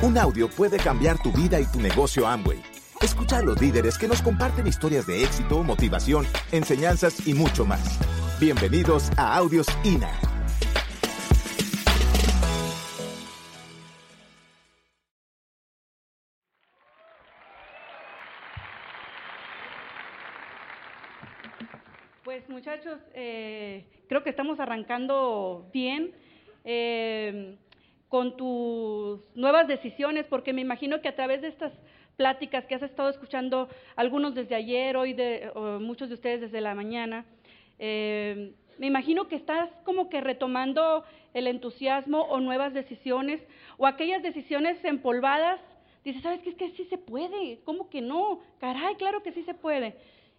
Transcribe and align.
Un 0.00 0.16
audio 0.16 0.48
puede 0.48 0.76
cambiar 0.76 1.20
tu 1.20 1.32
vida 1.32 1.58
y 1.58 1.64
tu 1.66 1.80
negocio 1.80 2.24
Amway. 2.24 2.62
Escucha 3.02 3.38
a 3.38 3.42
los 3.42 3.60
líderes 3.60 3.98
que 3.98 4.06
nos 4.06 4.22
comparten 4.22 4.68
historias 4.68 5.08
de 5.08 5.24
éxito, 5.24 5.64
motivación, 5.64 6.24
enseñanzas 6.52 7.26
y 7.26 7.34
mucho 7.34 7.64
más. 7.64 7.98
Bienvenidos 8.38 9.10
a 9.16 9.36
Audios 9.36 9.66
INA. 9.82 10.08
Pues 22.22 22.48
muchachos, 22.48 23.00
eh, 23.14 23.84
creo 24.08 24.22
que 24.22 24.30
estamos 24.30 24.60
arrancando 24.60 25.68
bien. 25.72 26.12
Eh, 26.64 27.58
con 28.08 28.36
tus 28.36 29.20
nuevas 29.34 29.68
decisiones, 29.68 30.26
porque 30.26 30.52
me 30.52 30.62
imagino 30.62 31.00
que 31.00 31.08
a 31.08 31.16
través 31.16 31.42
de 31.42 31.48
estas 31.48 31.72
pláticas 32.16 32.64
que 32.66 32.74
has 32.74 32.82
estado 32.82 33.10
escuchando, 33.10 33.68
algunos 33.94 34.34
desde 34.34 34.54
ayer, 34.54 34.96
hoy 34.96 35.12
de, 35.12 35.50
muchos 35.80 36.08
de 36.08 36.14
ustedes 36.14 36.40
desde 36.40 36.60
la 36.60 36.74
mañana, 36.74 37.24
eh, 37.78 38.52
me 38.78 38.86
imagino 38.86 39.28
que 39.28 39.36
estás 39.36 39.70
como 39.84 40.08
que 40.08 40.20
retomando 40.20 41.04
el 41.34 41.46
entusiasmo 41.46 42.22
o 42.22 42.40
nuevas 42.40 42.74
decisiones, 42.74 43.40
o 43.76 43.86
aquellas 43.86 44.22
decisiones 44.22 44.82
empolvadas, 44.84 45.60
dices, 46.04 46.22
¿sabes 46.22 46.40
qué? 46.40 46.50
Es 46.50 46.56
que 46.56 46.70
sí 46.70 46.84
se 46.86 46.98
puede, 46.98 47.60
¿cómo 47.64 47.90
que 47.90 48.00
no? 48.00 48.40
Caray, 48.58 48.96
claro 48.96 49.22
que 49.22 49.32
sí 49.32 49.42
se 49.44 49.54
puede. 49.54 49.94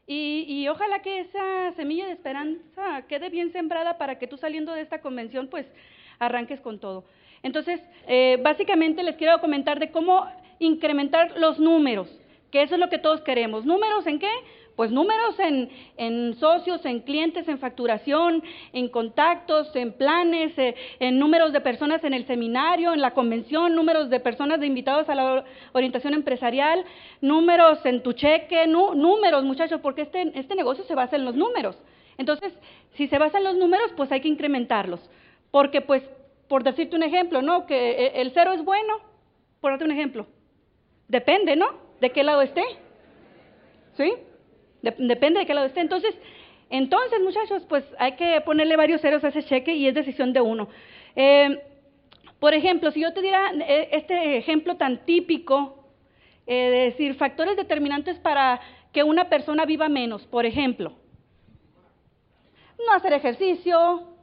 Y, 0.08 0.46
y, 0.48 0.68
ojalá 0.68 1.04
que 1.04 1.20
esa 1.20 1.72
semilla 1.76 2.08
de 2.08 2.14
esperanza 2.14 3.06
quede 3.08 3.30
bien 3.30 3.52
sembrada 3.52 4.00
para 4.00 4.18
que 4.18 4.26
tú 4.26 4.38
saliendo 4.38 4.74
de 4.74 4.82
esta 4.82 5.02
convención, 5.02 5.50
pues 5.50 5.68
arranques 6.18 6.60
con 6.62 6.80
todo. 6.80 7.06
Entonces, 7.44 7.82
eh, 8.08 8.38
básicamente 8.42 9.04
les 9.04 9.16
quiero 9.16 9.40
comentar 9.40 9.80
de 9.80 9.92
cómo 9.92 10.26
incrementar 10.60 11.38
los 11.38 11.60
números, 11.60 12.10
que 12.52 12.62
eso 12.62 12.76
es 12.76 12.80
lo 12.80 12.90
que 12.90 12.98
todos 12.98 13.22
queremos. 13.22 13.66
¿Números 13.66 14.06
en 14.08 14.20
qué? 14.20 14.32
Pues 14.76 14.92
números 14.92 15.36
en, 15.98 16.36
socios, 16.40 16.86
en 16.86 17.02
clientes, 17.02 17.50
en 17.50 17.60
facturación, 17.60 18.42
en 18.72 18.88
contactos, 18.88 19.76
en 19.76 19.92
planes, 19.92 20.58
eh, 20.58 20.74
en 21.02 21.20
números 21.20 21.52
de 21.52 21.60
personas 21.60 22.02
en 22.06 22.14
el 22.14 22.26
seminario, 22.26 22.94
en 22.94 23.02
la 23.02 23.12
convención, 23.12 23.76
números 23.76 24.10
de 24.10 24.22
personas 24.22 24.62
de 24.62 24.68
invitados 24.68 25.10
a 25.10 25.16
la 25.16 25.44
orientación 25.74 26.14
empresarial, 26.14 26.86
números 27.20 27.86
en 27.86 28.02
tu 28.02 28.14
cheque, 28.14 28.68
números, 28.68 29.44
muchachos, 29.44 29.82
porque 29.82 30.04
este, 30.04 30.32
este 30.40 30.56
negocio 30.56 30.86
se 30.86 30.96
basa 30.96 31.18
en 31.18 31.26
los 31.26 31.36
números. 31.36 31.78
Entonces, 32.18 32.54
si 32.94 33.08
se 33.08 33.18
basa 33.18 33.38
en 33.38 33.44
los 33.44 33.56
números, 33.58 33.92
pues 33.98 34.10
hay 34.14 34.22
que 34.22 34.30
incrementarlos. 34.30 35.02
Porque 35.52 35.82
pues 35.82 36.04
por 36.50 36.64
decirte 36.64 36.98
un 36.98 37.04
ejemplo, 37.04 37.42
¿no? 37.42 37.66
Que 37.66 37.92
e, 37.92 38.22
el 38.22 38.32
cero 38.34 38.52
es 38.52 38.66
bueno, 38.66 39.00
por 39.62 39.72
darte 39.72 39.86
un 39.86 39.92
ejemplo. 39.92 40.28
Depende, 41.08 41.56
¿no? 41.56 41.68
De 42.02 42.10
qué 42.10 42.24
lado 42.24 42.42
esté. 42.42 42.64
¿Sí? 43.96 44.12
depende 44.82 45.40
de 45.40 45.46
qué 45.46 45.54
lado 45.54 45.68
esté. 45.68 45.82
Entonces, 45.82 46.16
entonces, 46.70 47.20
muchachos, 47.22 47.66
pues 47.68 47.84
hay 47.98 48.14
que 48.14 48.42
ponerle 48.42 48.76
varios 48.76 49.02
ceros 49.02 49.24
a 49.24 49.30
ese 49.30 49.44
cheque 49.44 49.74
y 49.74 49.88
es 49.88 49.94
decisión 49.94 50.34
de 50.34 50.42
uno. 50.42 50.70
Eh, 51.16 51.62
por 52.40 52.54
ejemplo, 52.54 52.92
si 52.92 53.02
yo 53.02 53.14
te 53.14 53.22
diera 53.22 53.52
eh, 53.68 53.90
este 53.92 54.38
ejemplo 54.38 54.78
tan 54.78 55.06
típico, 55.06 55.84
eh, 56.48 56.70
de 56.70 56.80
decir, 56.86 57.16
factores 57.16 57.58
determinantes 57.58 58.18
para 58.20 58.62
que 58.94 59.04
una 59.04 59.30
persona 59.30 59.66
viva 59.66 59.90
menos, 59.90 60.26
por 60.28 60.46
ejemplo, 60.46 60.94
no 62.86 62.94
hacer 62.94 63.14
ejercicio, 63.14 64.16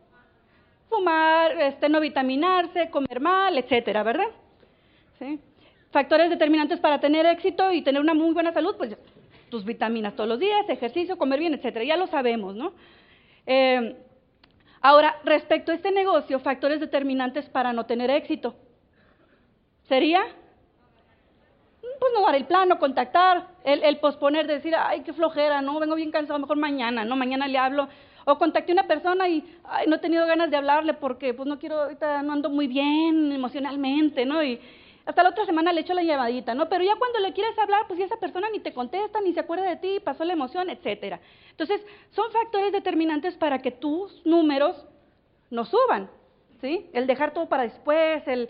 fumar, 0.88 1.60
este, 1.60 1.88
no 1.88 2.00
vitaminarse, 2.00 2.90
comer 2.90 3.20
mal, 3.20 3.56
etcétera, 3.58 4.02
¿verdad? 4.02 4.28
¿Sí? 5.18 5.38
Factores 5.90 6.30
determinantes 6.30 6.80
para 6.80 7.00
tener 7.00 7.26
éxito 7.26 7.72
y 7.72 7.82
tener 7.82 8.00
una 8.00 8.14
muy 8.14 8.32
buena 8.32 8.52
salud, 8.52 8.76
pues 8.76 8.96
tus 9.48 9.64
vitaminas 9.64 10.14
todos 10.14 10.28
los 10.28 10.38
días, 10.38 10.68
ejercicio, 10.68 11.16
comer 11.16 11.40
bien, 11.40 11.54
etcétera. 11.54 11.84
Ya 11.84 11.96
lo 11.96 12.06
sabemos, 12.06 12.54
¿no? 12.54 12.72
Eh, 13.46 13.96
ahora, 14.80 15.16
respecto 15.24 15.72
a 15.72 15.74
este 15.74 15.92
negocio, 15.92 16.38
factores 16.40 16.80
determinantes 16.80 17.48
para 17.48 17.72
no 17.72 17.86
tener 17.86 18.10
éxito. 18.10 18.56
¿Sería? 19.88 20.24
Pues 21.98 22.12
no 22.14 22.22
dar 22.22 22.34
el 22.34 22.44
plano, 22.44 22.78
contactar, 22.78 23.48
el, 23.64 23.82
el 23.82 23.98
posponer, 23.98 24.46
decir, 24.46 24.74
ay, 24.76 25.00
qué 25.00 25.12
flojera, 25.12 25.62
no, 25.62 25.78
vengo 25.80 25.94
bien 25.94 26.10
cansado, 26.10 26.38
mejor 26.38 26.56
mañana, 26.56 27.04
no, 27.04 27.16
mañana 27.16 27.48
le 27.48 27.58
hablo, 27.58 27.88
o 28.24 28.38
contacté 28.38 28.72
a 28.72 28.74
una 28.74 28.86
persona 28.86 29.28
y 29.28 29.44
ay, 29.64 29.86
no 29.86 29.96
he 29.96 29.98
tenido 29.98 30.26
ganas 30.26 30.50
de 30.50 30.56
hablarle 30.56 30.94
porque 30.94 31.32
pues 31.32 31.48
no 31.48 31.58
quiero, 31.58 31.82
ahorita 31.82 32.22
no 32.22 32.32
ando 32.32 32.50
muy 32.50 32.66
bien 32.66 33.32
emocionalmente, 33.32 34.26
¿no? 34.26 34.42
Y 34.42 34.60
hasta 35.06 35.22
la 35.22 35.28
otra 35.28 35.46
semana 35.46 35.72
le 35.72 35.82
echo 35.82 35.94
la 35.94 36.02
llamadita, 36.02 36.52
¿no? 36.52 36.68
Pero 36.68 36.82
ya 36.82 36.96
cuando 36.96 37.20
le 37.20 37.32
quieres 37.32 37.56
hablar, 37.56 37.82
pues 37.86 38.00
ya 38.00 38.06
esa 38.06 38.16
persona 38.16 38.48
ni 38.50 38.58
te 38.58 38.74
contesta, 38.74 39.20
ni 39.20 39.32
se 39.32 39.40
acuerda 39.40 39.68
de 39.68 39.76
ti, 39.76 40.00
pasó 40.00 40.24
la 40.24 40.32
emoción, 40.32 40.68
etcétera. 40.68 41.20
Entonces, 41.50 41.80
son 42.10 42.30
factores 42.32 42.72
determinantes 42.72 43.36
para 43.36 43.60
que 43.60 43.70
tus 43.70 44.26
números 44.26 44.84
no 45.50 45.64
suban, 45.64 46.10
¿sí? 46.60 46.90
El 46.92 47.06
dejar 47.06 47.32
todo 47.32 47.48
para 47.48 47.62
después, 47.62 48.26
el 48.26 48.48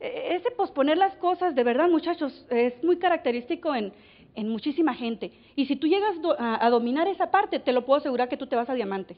ese 0.00 0.50
posponer 0.50 0.98
las 0.98 1.14
cosas, 1.16 1.54
de 1.54 1.64
verdad, 1.64 1.88
muchachos, 1.88 2.46
es 2.50 2.82
muy 2.84 2.98
característico 2.98 3.74
en, 3.74 3.92
muchísima 4.36 4.94
gente. 4.94 5.32
Y 5.54 5.66
si 5.66 5.76
tú 5.76 5.86
llegas 5.86 6.14
a, 6.38 6.68
dominar 6.68 7.08
esa 7.08 7.30
parte, 7.30 7.58
te 7.58 7.72
lo 7.72 7.86
puedo 7.86 8.00
asegurar 8.00 8.28
que 8.28 8.36
tú 8.36 8.46
te 8.46 8.56
vas 8.56 8.68
a 8.68 8.74
diamante. 8.74 9.16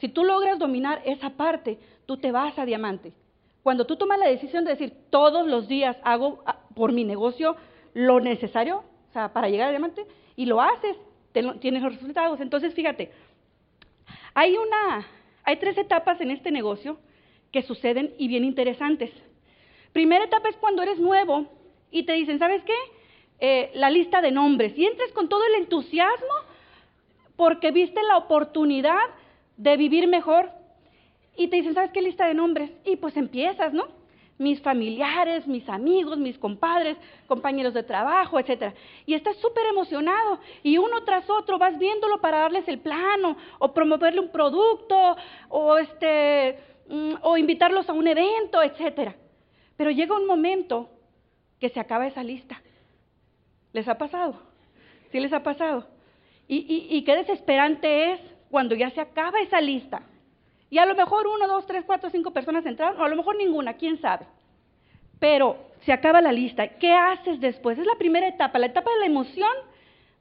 Si 0.00 0.08
tú 0.08 0.22
logras 0.22 0.60
dominar 0.60 1.02
esa 1.04 1.30
parte, 1.30 1.78
tú 2.06 2.18
te 2.18 2.30
vas 2.30 2.56
a 2.56 2.64
diamante. 2.64 3.12
Cuando 3.64 3.84
tú 3.84 3.96
tomas 3.96 4.18
la 4.20 4.28
decisión 4.28 4.64
de 4.64 4.70
decir, 4.70 4.92
todos 5.10 5.46
los 5.48 5.66
días 5.66 5.96
hago 6.04 6.44
por 6.76 6.92
mi 6.92 7.02
negocio 7.02 7.56
lo 7.94 8.20
necesario 8.20 8.84
o 9.08 9.12
sea, 9.12 9.32
para 9.32 9.48
llegar 9.48 9.68
a 9.68 9.70
diamante, 9.70 10.06
y 10.36 10.46
lo 10.46 10.60
haces, 10.60 10.96
tienes 11.60 11.82
los 11.82 11.94
resultados. 11.94 12.40
Entonces, 12.40 12.74
fíjate, 12.74 13.10
hay, 14.34 14.56
una, 14.56 15.06
hay 15.44 15.56
tres 15.56 15.78
etapas 15.78 16.20
en 16.20 16.30
este 16.30 16.50
negocio 16.50 16.98
que 17.50 17.62
suceden 17.62 18.14
y 18.18 18.28
bien 18.28 18.44
interesantes. 18.44 19.10
Primera 19.98 20.26
etapa 20.26 20.48
es 20.48 20.56
cuando 20.58 20.80
eres 20.80 21.00
nuevo 21.00 21.46
y 21.90 22.04
te 22.04 22.12
dicen, 22.12 22.38
¿sabes 22.38 22.62
qué? 22.62 22.72
Eh, 23.40 23.72
la 23.74 23.90
lista 23.90 24.20
de 24.20 24.30
nombres 24.30 24.78
y 24.78 24.86
entres 24.86 25.10
con 25.10 25.28
todo 25.28 25.44
el 25.44 25.60
entusiasmo 25.60 26.34
porque 27.34 27.72
viste 27.72 28.00
la 28.04 28.16
oportunidad 28.16 29.02
de 29.56 29.76
vivir 29.76 30.06
mejor 30.06 30.52
y 31.36 31.48
te 31.48 31.56
dicen, 31.56 31.74
¿sabes 31.74 31.90
qué 31.90 32.00
lista 32.00 32.28
de 32.28 32.34
nombres? 32.34 32.70
Y 32.84 32.94
pues 32.94 33.16
empiezas, 33.16 33.72
¿no? 33.72 33.88
Mis 34.38 34.62
familiares, 34.62 35.48
mis 35.48 35.68
amigos, 35.68 36.16
mis 36.16 36.38
compadres, 36.38 36.96
compañeros 37.26 37.74
de 37.74 37.82
trabajo, 37.82 38.38
etcétera. 38.38 38.74
Y 39.04 39.14
estás 39.14 39.36
súper 39.38 39.66
emocionado 39.66 40.38
y 40.62 40.78
uno 40.78 41.02
tras 41.02 41.28
otro 41.28 41.58
vas 41.58 41.76
viéndolo 41.76 42.20
para 42.20 42.38
darles 42.38 42.68
el 42.68 42.78
plano 42.78 43.36
o 43.58 43.74
promoverle 43.74 44.20
un 44.20 44.30
producto 44.30 45.16
o 45.48 45.76
este 45.76 46.56
mm, 46.88 47.14
o 47.22 47.36
invitarlos 47.36 47.88
a 47.88 47.94
un 47.94 48.06
evento, 48.06 48.62
etcétera. 48.62 49.16
Pero 49.78 49.90
llega 49.90 50.14
un 50.14 50.26
momento 50.26 50.90
que 51.58 51.70
se 51.70 51.80
acaba 51.80 52.06
esa 52.06 52.22
lista 52.22 52.60
¿Les 53.72 53.86
ha 53.86 53.98
pasado? 53.98 54.34
¿Sí 55.12 55.20
les 55.20 55.32
ha 55.32 55.42
pasado? 55.42 55.86
Y, 56.48 57.02
qué 57.04 57.14
desesperante 57.14 58.12
es 58.12 58.20
cuando 58.50 58.74
ya 58.74 58.90
se 58.90 59.00
acaba 59.00 59.38
esa 59.40 59.60
lista. 59.60 60.02
Y 60.70 60.78
a 60.78 60.86
lo 60.86 60.94
mejor 60.94 61.26
uno, 61.26 61.46
dos, 61.46 61.66
tres, 61.66 61.84
cuatro, 61.86 62.08
cinco 62.10 62.30
personas 62.32 62.64
entraron, 62.64 63.00
o 63.00 63.04
a 63.04 63.08
lo 63.08 63.16
mejor 63.16 63.36
ninguna, 63.36 63.74
quién 63.74 64.00
sabe. 64.00 64.26
Pero 65.18 65.58
se 65.84 65.92
acaba 65.92 66.20
la 66.20 66.32
lista. 66.32 66.68
¿Qué 66.78 66.92
haces 66.92 67.40
después? 67.40 67.78
Es 67.78 67.86
la 67.86 67.96
primera 67.96 68.26
etapa, 68.26 68.58
la 68.58 68.66
etapa 68.66 68.90
de 68.90 69.00
la 69.00 69.06
emoción 69.06 69.52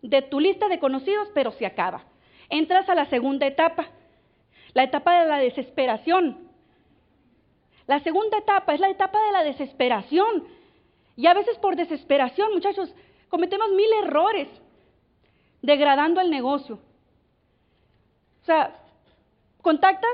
de 0.01 0.21
tu 0.21 0.39
lista 0.39 0.67
de 0.67 0.79
conocidos, 0.79 1.29
pero 1.33 1.51
se 1.53 1.65
acaba. 1.65 2.03
Entras 2.49 2.89
a 2.89 2.95
la 2.95 3.05
segunda 3.05 3.47
etapa, 3.47 3.87
la 4.73 4.83
etapa 4.83 5.21
de 5.21 5.27
la 5.29 5.39
desesperación. 5.39 6.46
La 7.87 7.99
segunda 8.01 8.37
etapa 8.37 8.73
es 8.73 8.79
la 8.79 8.89
etapa 8.89 9.17
de 9.25 9.31
la 9.31 9.43
desesperación. 9.43 10.47
Y 11.15 11.25
a 11.25 11.33
veces 11.33 11.57
por 11.57 11.75
desesperación, 11.75 12.53
muchachos, 12.53 12.93
Cometemos 13.29 13.71
mil 13.71 13.91
errores 14.03 14.47
degradando 15.61 16.21
el 16.21 16.29
negocio. 16.29 16.79
O 18.41 18.45
sea, 18.45 18.79
contactas 19.61 20.11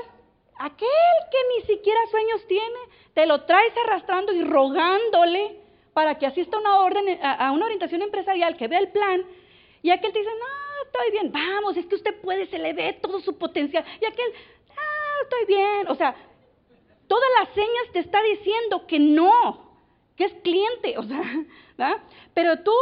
a 0.56 0.66
aquel 0.66 0.88
que 1.30 1.38
ni 1.54 1.76
siquiera 1.76 2.00
sueños 2.10 2.46
tiene, 2.48 2.78
te 3.14 3.26
lo 3.26 3.42
traes 3.42 3.72
arrastrando 3.84 4.32
y 4.32 4.42
rogándole 4.42 5.60
para 5.92 6.18
que 6.18 6.26
asista 6.26 6.56
a 6.56 6.60
una, 6.60 6.80
orden, 6.80 7.20
a 7.22 7.52
una 7.52 7.66
orientación 7.66 8.02
empresarial, 8.02 8.56
que 8.56 8.66
vea 8.66 8.80
el 8.80 8.88
plan, 8.88 9.24
y 9.80 9.90
aquel 9.90 10.12
te 10.12 10.18
dice, 10.18 10.30
no, 10.32 10.86
estoy 10.86 11.10
bien, 11.12 11.30
vamos, 11.30 11.76
es 11.76 11.86
que 11.86 11.94
usted 11.94 12.20
puede, 12.20 12.46
se 12.46 12.58
le 12.58 12.72
ve 12.72 12.98
todo 13.00 13.20
su 13.20 13.38
potencial, 13.38 13.84
y 14.00 14.04
aquel, 14.04 14.32
ah, 14.70 15.22
estoy 15.22 15.46
bien, 15.46 15.88
o 15.88 15.94
sea, 15.94 16.16
todas 17.06 17.28
las 17.40 17.54
señas 17.54 17.92
te 17.92 17.98
está 18.00 18.22
diciendo 18.22 18.86
que 18.86 18.98
no, 18.98 19.72
que 20.16 20.24
es 20.24 20.32
cliente, 20.42 20.98
o 20.98 21.02
sea, 21.02 21.22
¿verdad? 21.78 22.02
Pero 22.34 22.62
tú 22.62 22.72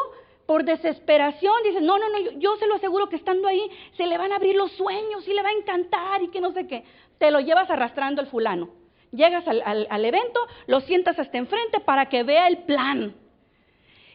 por 0.47 0.65
desesperación 0.65 1.55
dices, 1.65 1.83
no, 1.83 1.99
no, 1.99 2.09
no, 2.09 2.39
yo, 2.39 2.57
se 2.57 2.67
lo 2.67 2.75
aseguro 2.75 3.09
que 3.09 3.17
estando 3.17 3.49
ahí 3.49 3.63
se 3.97 4.07
le 4.07 4.19
van 4.19 4.33
a 4.33 4.37
abrir 4.37 4.57
los 4.57 4.73
sueños 4.73 5.27
y 5.27 5.33
le 5.33 5.43
va 5.43 5.49
a 5.49 5.53
encantar 5.53 6.23
y 6.23 6.29
que 6.29 6.41
no 6.41 6.53
sé 6.53 6.67
qué. 6.67 6.85
Te 7.19 7.31
lo 7.31 7.41
llevas 7.41 7.71
arrastrando 7.71 8.21
al 8.21 8.27
fulano. 8.27 8.71
Llegas 9.13 9.47
al, 9.47 9.63
al, 9.63 10.05
evento, 10.05 10.41
lo 10.67 10.81
sientas 10.81 11.19
hasta 11.19 11.39
enfrente 11.39 11.81
para 11.81 12.09
que 12.09 12.23
vea 12.23 12.49
el 12.49 12.59
plan. 12.65 13.15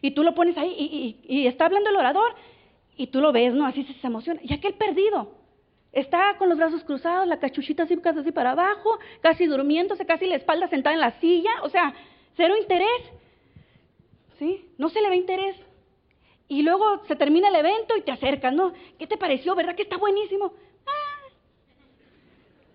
Y 0.02 0.12
tú 0.12 0.24
lo 0.24 0.34
pones 0.34 0.58
ahí 0.58 0.76
y, 0.78 1.20
y, 1.28 1.48
está 1.48 1.66
hablando 1.66 1.90
el 1.90 1.96
orador 1.96 2.36
y 2.96 3.08
tú 3.08 3.22
lo 3.22 3.32
ves, 3.32 3.54
¿no? 3.54 3.66
Así 3.66 3.84
se 3.84 4.08
emociona. 4.08 4.40
Y 4.44 4.54
aquel 4.54 4.74
perdido 4.74 5.32
está 5.92 6.36
con 6.38 6.50
los 6.50 6.58
brazos 6.58 6.84
cruzados, 6.84 7.28
la 7.28 7.40
cachuchita 7.40 7.84
así, 7.84 7.98
casi 7.98 8.32
para 8.32 8.52
abajo, 8.52 9.00
casi 9.22 9.46
durmiéndose, 9.46 10.06
casi 10.06 10.26
la 10.26 10.36
espalda 10.36 10.68
sentada 10.68 10.94
en 10.94 11.02
la 11.02 11.20
silla. 11.20 11.52
O 11.64 11.70
sea, 11.70 11.94
cero 12.36 12.56
interés. 12.58 13.12
¿Sí? 14.40 14.70
No 14.78 14.90
se 14.90 15.02
le 15.02 15.10
ve 15.10 15.16
interés. 15.16 15.56
Y 16.48 16.62
luego 16.62 17.04
se 17.08 17.16
termina 17.16 17.50
el 17.50 17.56
evento 17.56 17.98
y 17.98 18.02
te 18.02 18.12
acercas, 18.12 18.54
¿no? 18.54 18.74
¿Qué 18.98 19.08
te 19.08 19.18
pareció? 19.18 19.56
¿Verdad 19.56 19.76
que 19.76 19.82
está 19.82 19.98
buenísimo? 19.98 20.54
Ah, 20.86 21.28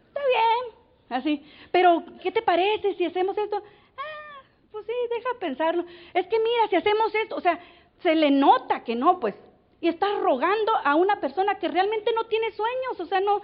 está 0.08 0.20
bien, 0.26 0.76
así. 1.08 1.42
Pero, 1.70 2.04
¿qué 2.22 2.32
te 2.32 2.42
parece 2.42 2.94
si 2.94 3.06
hacemos 3.06 3.38
esto? 3.38 3.62
Ah, 3.96 4.44
pues 4.70 4.84
sí, 4.84 4.92
deja 5.16 5.28
pensarlo. 5.40 5.84
Es 6.12 6.26
que 6.26 6.38
mira, 6.38 6.68
si 6.68 6.76
hacemos 6.76 7.14
esto, 7.14 7.36
o 7.36 7.40
sea, 7.40 7.58
se 8.02 8.14
le 8.14 8.30
nota 8.30 8.84
que 8.84 8.94
no, 8.94 9.18
pues. 9.20 9.34
Y 9.82 9.88
estás 9.88 10.16
rogando 10.20 10.72
a 10.84 10.94
una 10.94 11.20
persona 11.20 11.58
que 11.58 11.66
realmente 11.66 12.12
no 12.14 12.24
tiene 12.26 12.52
sueños, 12.52 13.00
o 13.00 13.04
sea, 13.04 13.20
no, 13.20 13.42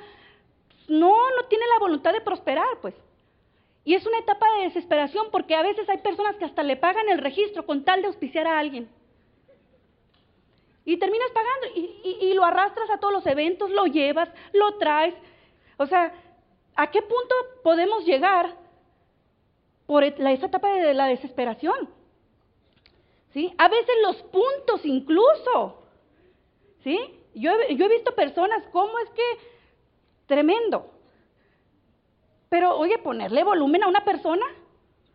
no, 0.87 1.31
no 1.37 1.45
tiene 1.49 1.67
la 1.67 1.81
voluntad 1.81 2.13
de 2.13 2.21
prosperar, 2.21 2.79
pues. 2.81 2.95
Y 3.85 3.95
es 3.95 4.07
una 4.07 4.19
etapa 4.21 4.47
de 4.55 4.65
desesperación 4.67 5.27
porque 5.33 5.57
a 5.57 5.63
veces 5.63 5.89
hay 5.89 5.99
personas 5.99 6.37
que 6.37 6.45
hasta 6.45 6.63
le 6.63 6.77
pagan 6.77 7.09
el 7.09 7.19
registro 7.19 7.67
con 7.67 7.85
tal 7.85 8.03
de 8.03 8.07
auspiciar 8.07 8.47
a 8.47 8.57
alguien. 8.57 8.89
Y 10.85 10.97
terminas 10.97 11.29
pagando 11.33 11.67
y, 11.75 12.33
lo 12.35 12.45
arrastras 12.45 12.89
a 12.91 12.99
todos 12.99 13.13
los 13.13 13.27
eventos, 13.27 13.69
lo 13.71 13.87
llevas, 13.87 14.31
lo 14.53 14.79
traes. 14.79 15.15
O 15.77 15.87
sea, 15.87 16.13
¿a 16.77 16.91
qué 16.93 17.03
punto 17.03 17.35
podemos 17.65 18.05
llegar 18.05 18.55
por 19.87 20.05
esa 20.05 20.47
etapa 20.47 20.73
de 20.73 20.95
la 20.95 21.07
desesperación? 21.07 21.91
¿Sí? 23.33 23.53
A 23.59 23.69
veces 23.69 23.95
los 24.03 24.17
puntos 24.23 24.85
incluso. 24.85 25.88
¿Sí? 26.89 26.99
Yo, 27.35 27.51
yo 27.77 27.85
he 27.85 27.89
visto 27.91 28.15
personas, 28.15 28.65
¿cómo 28.73 28.99
es 29.01 29.11
que? 29.11 29.23
Tremendo. 30.27 30.91
Pero, 32.49 32.79
oye, 32.79 32.97
ponerle 32.97 33.45
volumen 33.45 33.83
a 33.83 33.89
una 33.89 34.07
persona, 34.07 34.47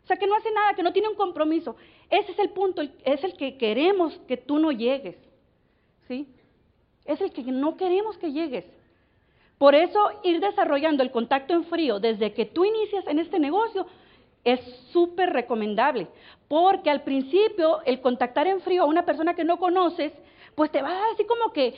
o 0.03 0.05
sea, 0.05 0.17
que 0.17 0.27
no 0.27 0.35
hace 0.35 0.51
nada, 0.51 0.75
que 0.75 0.83
no 0.83 0.93
tiene 0.93 1.09
un 1.09 1.15
compromiso. 1.15 1.75
Ese 2.11 2.31
es 2.31 2.37
el 2.37 2.51
punto, 2.51 2.83
es 2.83 3.23
el 3.23 3.35
que 3.37 3.57
queremos 3.57 4.19
que 4.27 4.37
tú 4.37 4.59
no 4.59 4.71
llegues. 4.71 5.15
¿sí? 6.07 6.27
Es 7.05 7.19
el 7.21 7.33
que 7.33 7.41
no 7.41 7.75
queremos 7.75 8.19
que 8.19 8.31
llegues. 8.31 8.65
Por 9.57 9.73
eso 9.73 10.11
ir 10.21 10.41
desarrollando 10.41 11.01
el 11.01 11.09
contacto 11.09 11.55
en 11.55 11.65
frío 11.65 11.99
desde 11.99 12.33
que 12.33 12.45
tú 12.45 12.65
inicias 12.65 13.07
en 13.07 13.17
este 13.17 13.39
negocio 13.39 13.87
es 14.43 14.59
súper 14.91 15.31
recomendable, 15.33 16.07
porque 16.47 16.91
al 16.91 17.01
principio 17.01 17.81
el 17.85 17.99
contactar 17.99 18.45
en 18.45 18.61
frío 18.61 18.83
a 18.83 18.85
una 18.85 19.05
persona 19.05 19.33
que 19.33 19.43
no 19.43 19.57
conoces, 19.57 20.13
pues 20.55 20.71
te 20.71 20.81
va 20.81 20.89
a 20.89 20.93
dar 20.93 21.11
así 21.13 21.25
como 21.25 21.51
que, 21.51 21.73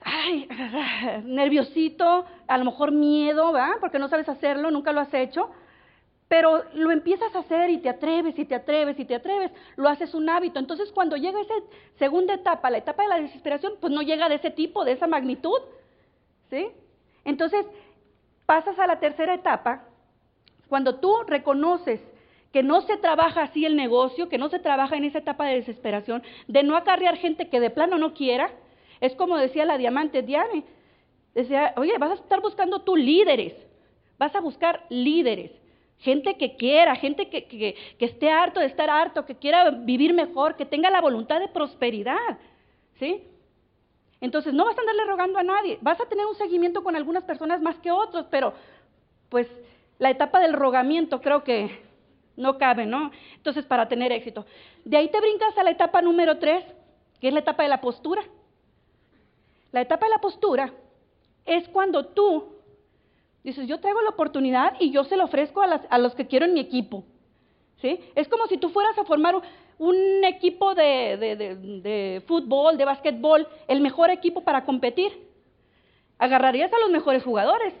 ay, 0.00 0.48
nerviosito, 1.24 2.24
a 2.46 2.58
lo 2.58 2.64
mejor 2.64 2.92
miedo, 2.92 3.52
¿verdad? 3.52 3.76
Porque 3.80 3.98
no 3.98 4.08
sabes 4.08 4.28
hacerlo, 4.28 4.70
nunca 4.70 4.92
lo 4.92 5.00
has 5.00 5.12
hecho, 5.14 5.50
pero 6.28 6.64
lo 6.74 6.90
empiezas 6.90 7.34
a 7.34 7.40
hacer 7.40 7.70
y 7.70 7.78
te 7.78 7.88
atreves 7.88 8.38
y 8.38 8.44
te 8.44 8.54
atreves 8.54 8.98
y 8.98 9.04
te 9.04 9.14
atreves, 9.14 9.52
lo 9.76 9.88
haces 9.88 10.14
un 10.14 10.28
hábito. 10.28 10.58
Entonces 10.58 10.90
cuando 10.92 11.16
llega 11.16 11.40
esa 11.40 11.54
segunda 11.98 12.34
etapa, 12.34 12.70
la 12.70 12.78
etapa 12.78 13.02
de 13.02 13.08
la 13.08 13.20
desesperación, 13.20 13.74
pues 13.80 13.92
no 13.92 14.02
llega 14.02 14.28
de 14.28 14.36
ese 14.36 14.50
tipo, 14.50 14.84
de 14.84 14.92
esa 14.92 15.06
magnitud. 15.06 15.60
¿Sí? 16.50 16.68
Entonces 17.24 17.66
pasas 18.46 18.78
a 18.78 18.86
la 18.86 19.00
tercera 19.00 19.34
etapa, 19.34 19.84
cuando 20.68 20.96
tú 20.96 21.14
reconoces 21.26 22.00
que 22.54 22.62
no 22.62 22.82
se 22.82 22.96
trabaja 22.98 23.42
así 23.42 23.66
el 23.66 23.74
negocio, 23.74 24.28
que 24.28 24.38
no 24.38 24.48
se 24.48 24.60
trabaja 24.60 24.96
en 24.96 25.02
esa 25.02 25.18
etapa 25.18 25.44
de 25.46 25.56
desesperación, 25.56 26.22
de 26.46 26.62
no 26.62 26.76
acarrear 26.76 27.16
gente 27.16 27.48
que 27.48 27.58
de 27.58 27.68
plano 27.68 27.98
no 27.98 28.14
quiera, 28.14 28.48
es 29.00 29.12
como 29.16 29.36
decía 29.36 29.64
la 29.64 29.76
diamante 29.76 30.22
Diane, 30.22 30.62
decía, 31.34 31.74
oye, 31.76 31.98
vas 31.98 32.12
a 32.12 32.22
estar 32.22 32.40
buscando 32.40 32.82
tú 32.82 32.94
líderes, 32.94 33.54
vas 34.18 34.36
a 34.36 34.40
buscar 34.40 34.86
líderes 34.88 35.50
gente 35.98 36.36
que 36.36 36.54
quiera, 36.56 36.94
gente 36.94 37.28
que, 37.28 37.46
que, 37.46 37.76
esté 37.98 38.30
harto 38.30 38.60
de 38.60 38.66
estar 38.66 38.88
harto, 38.88 39.24
que 39.24 39.36
quiera 39.36 39.70
vivir 39.70 40.14
mejor, 40.14 40.54
que 40.54 40.66
tenga 40.66 40.90
la 40.90 41.00
voluntad 41.00 41.40
de 41.40 41.48
prosperidad, 41.48 42.38
¿sí? 43.00 43.24
Entonces 44.20 44.54
no 44.54 44.64
vas 44.64 44.76
a 44.78 44.80
andarle 44.80 45.04
rogando 45.06 45.38
a 45.38 45.42
nadie, 45.42 45.78
vas 45.80 46.00
a 46.00 46.06
tener 46.06 46.26
un 46.26 46.36
seguimiento 46.36 46.84
con 46.84 46.94
algunas 46.94 47.24
personas 47.24 47.60
más 47.60 47.76
que 47.78 47.90
otros, 47.90 48.26
pero 48.30 48.52
pues 49.28 49.48
la 49.98 50.10
etapa 50.10 50.38
del 50.40 50.52
rogamiento 50.52 51.20
creo 51.20 51.42
que 51.42 51.83
no 52.36 52.58
cabe, 52.58 52.86
¿no? 52.86 53.10
Entonces 53.36 53.64
para 53.64 53.88
tener 53.88 54.12
éxito. 54.12 54.46
De 54.84 54.96
ahí 54.96 55.08
te 55.08 55.20
brincas 55.20 55.56
a 55.56 55.62
la 55.62 55.70
etapa 55.70 56.02
número 56.02 56.38
tres, 56.38 56.64
que 57.20 57.28
es 57.28 57.34
la 57.34 57.40
etapa 57.40 57.62
de 57.62 57.68
la 57.68 57.80
postura. 57.80 58.22
La 59.72 59.80
etapa 59.80 60.06
de 60.06 60.10
la 60.10 60.20
postura 60.20 60.72
es 61.44 61.68
cuando 61.68 62.06
tú 62.06 62.54
Dices, 63.44 63.68
yo 63.68 63.78
traigo 63.78 64.00
la 64.00 64.08
oportunidad 64.08 64.72
y 64.80 64.90
yo 64.90 65.04
se 65.04 65.18
la 65.18 65.24
ofrezco 65.24 65.60
a, 65.60 65.98
los 65.98 66.14
que 66.14 66.26
quiero 66.26 66.46
en 66.46 66.54
mi 66.54 66.60
equipo. 66.60 67.04
¿Sí? 67.82 68.00
Es 68.14 68.26
como 68.26 68.46
si 68.46 68.56
tú 68.56 68.70
fueras 68.70 68.98
a 68.98 69.04
formar 69.04 69.34
un, 69.78 70.24
equipo 70.24 70.74
de, 70.74 72.22
fútbol, 72.26 72.78
de 72.78 72.86
básquetbol, 72.86 73.46
el 73.68 73.82
mejor 73.82 74.08
equipo 74.08 74.42
para 74.42 74.64
competir. 74.64 75.28
Agarrarías 76.18 76.72
a 76.72 76.78
los 76.78 76.88
mejores 76.88 77.22
jugadores. 77.22 77.74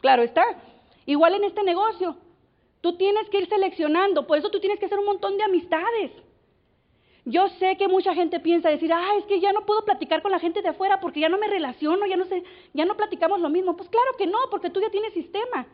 Claro 0.00 0.22
está. 0.22 0.44
Igual 1.04 1.34
en 1.34 1.44
este 1.44 1.64
negocio. 1.64 2.16
Tú 2.82 2.96
tienes 2.96 3.28
que 3.30 3.38
ir 3.38 3.48
seleccionando, 3.48 4.26
por 4.26 4.36
eso 4.36 4.50
tú 4.50 4.60
tienes 4.60 4.78
que 4.78 4.86
hacer 4.86 4.98
un 4.98 5.06
montón 5.06 5.38
de 5.38 5.44
amistades. 5.44 6.10
Yo 7.24 7.48
sé 7.60 7.76
que 7.76 7.86
mucha 7.86 8.12
gente 8.14 8.40
piensa 8.40 8.68
decir, 8.68 8.92
ah, 8.92 9.16
es 9.18 9.24
que 9.26 9.40
ya 9.40 9.52
no 9.52 9.64
puedo 9.64 9.84
platicar 9.84 10.20
con 10.20 10.32
la 10.32 10.40
gente 10.40 10.60
de 10.60 10.70
afuera 10.70 11.00
porque 11.00 11.20
ya 11.20 11.28
no 11.28 11.38
me 11.38 11.46
relaciono, 11.46 12.04
ya 12.06 12.16
no 12.16 12.24
sé, 12.24 12.42
ya 12.74 12.84
no 12.84 12.96
platicamos 12.96 13.40
lo 13.40 13.48
mismo. 13.48 13.76
Pues 13.76 13.88
claro 13.88 14.16
que 14.18 14.26
no, 14.26 14.38
porque 14.50 14.68
tú 14.68 14.80
ya 14.80 14.90
tienes 14.90 15.14
sistema. 15.14 15.66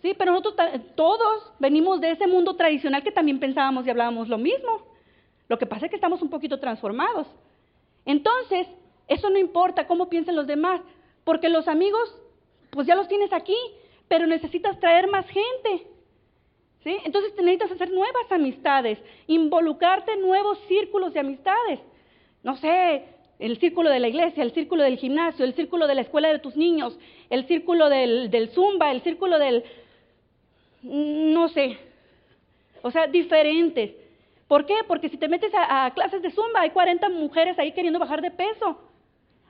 Sí, 0.00 0.14
pero 0.16 0.32
nosotros 0.32 0.54
todos 0.94 1.52
venimos 1.58 2.00
de 2.00 2.12
ese 2.12 2.26
mundo 2.26 2.56
tradicional 2.56 3.02
que 3.02 3.12
también 3.12 3.38
pensábamos 3.38 3.86
y 3.86 3.90
hablábamos 3.90 4.28
lo 4.28 4.38
mismo. 4.38 4.82
Lo 5.48 5.58
que 5.58 5.66
pasa 5.66 5.86
es 5.86 5.90
que 5.90 5.96
estamos 5.96 6.22
un 6.22 6.30
poquito 6.30 6.58
transformados. 6.58 7.26
Entonces, 8.06 8.66
eso 9.06 9.28
no 9.28 9.38
importa 9.38 9.86
cómo 9.86 10.08
piensen 10.08 10.36
los 10.36 10.46
demás, 10.46 10.80
porque 11.24 11.50
los 11.50 11.68
amigos, 11.68 12.16
pues 12.70 12.86
ya 12.86 12.94
los 12.94 13.08
tienes 13.08 13.34
aquí, 13.34 13.56
pero 14.08 14.26
necesitas 14.26 14.80
traer 14.80 15.08
más 15.08 15.26
gente. 15.26 15.86
Entonces 17.04 17.34
necesitas 17.36 17.72
hacer 17.72 17.90
nuevas 17.90 18.30
amistades, 18.30 18.98
involucrarte 19.26 20.12
en 20.12 20.22
nuevos 20.22 20.58
círculos 20.68 21.12
de 21.12 21.20
amistades. 21.20 21.80
No 22.42 22.56
sé, 22.56 23.04
el 23.38 23.58
círculo 23.58 23.90
de 23.90 24.00
la 24.00 24.08
iglesia, 24.08 24.42
el 24.42 24.52
círculo 24.52 24.82
del 24.82 24.98
gimnasio, 24.98 25.44
el 25.44 25.54
círculo 25.54 25.86
de 25.86 25.94
la 25.94 26.02
escuela 26.02 26.28
de 26.28 26.38
tus 26.38 26.56
niños, 26.56 26.98
el 27.30 27.46
círculo 27.46 27.88
del, 27.88 28.30
del 28.30 28.50
zumba, 28.50 28.90
el 28.90 29.02
círculo 29.02 29.38
del... 29.38 29.64
no 30.82 31.48
sé. 31.48 31.78
O 32.82 32.90
sea, 32.90 33.06
diferentes. 33.06 33.92
¿Por 34.46 34.64
qué? 34.64 34.76
Porque 34.86 35.08
si 35.08 35.18
te 35.18 35.28
metes 35.28 35.52
a, 35.54 35.86
a 35.86 35.94
clases 35.94 36.22
de 36.22 36.30
zumba, 36.30 36.62
hay 36.62 36.70
40 36.70 37.08
mujeres 37.10 37.58
ahí 37.58 37.72
queriendo 37.72 37.98
bajar 37.98 38.22
de 38.22 38.30
peso. 38.30 38.78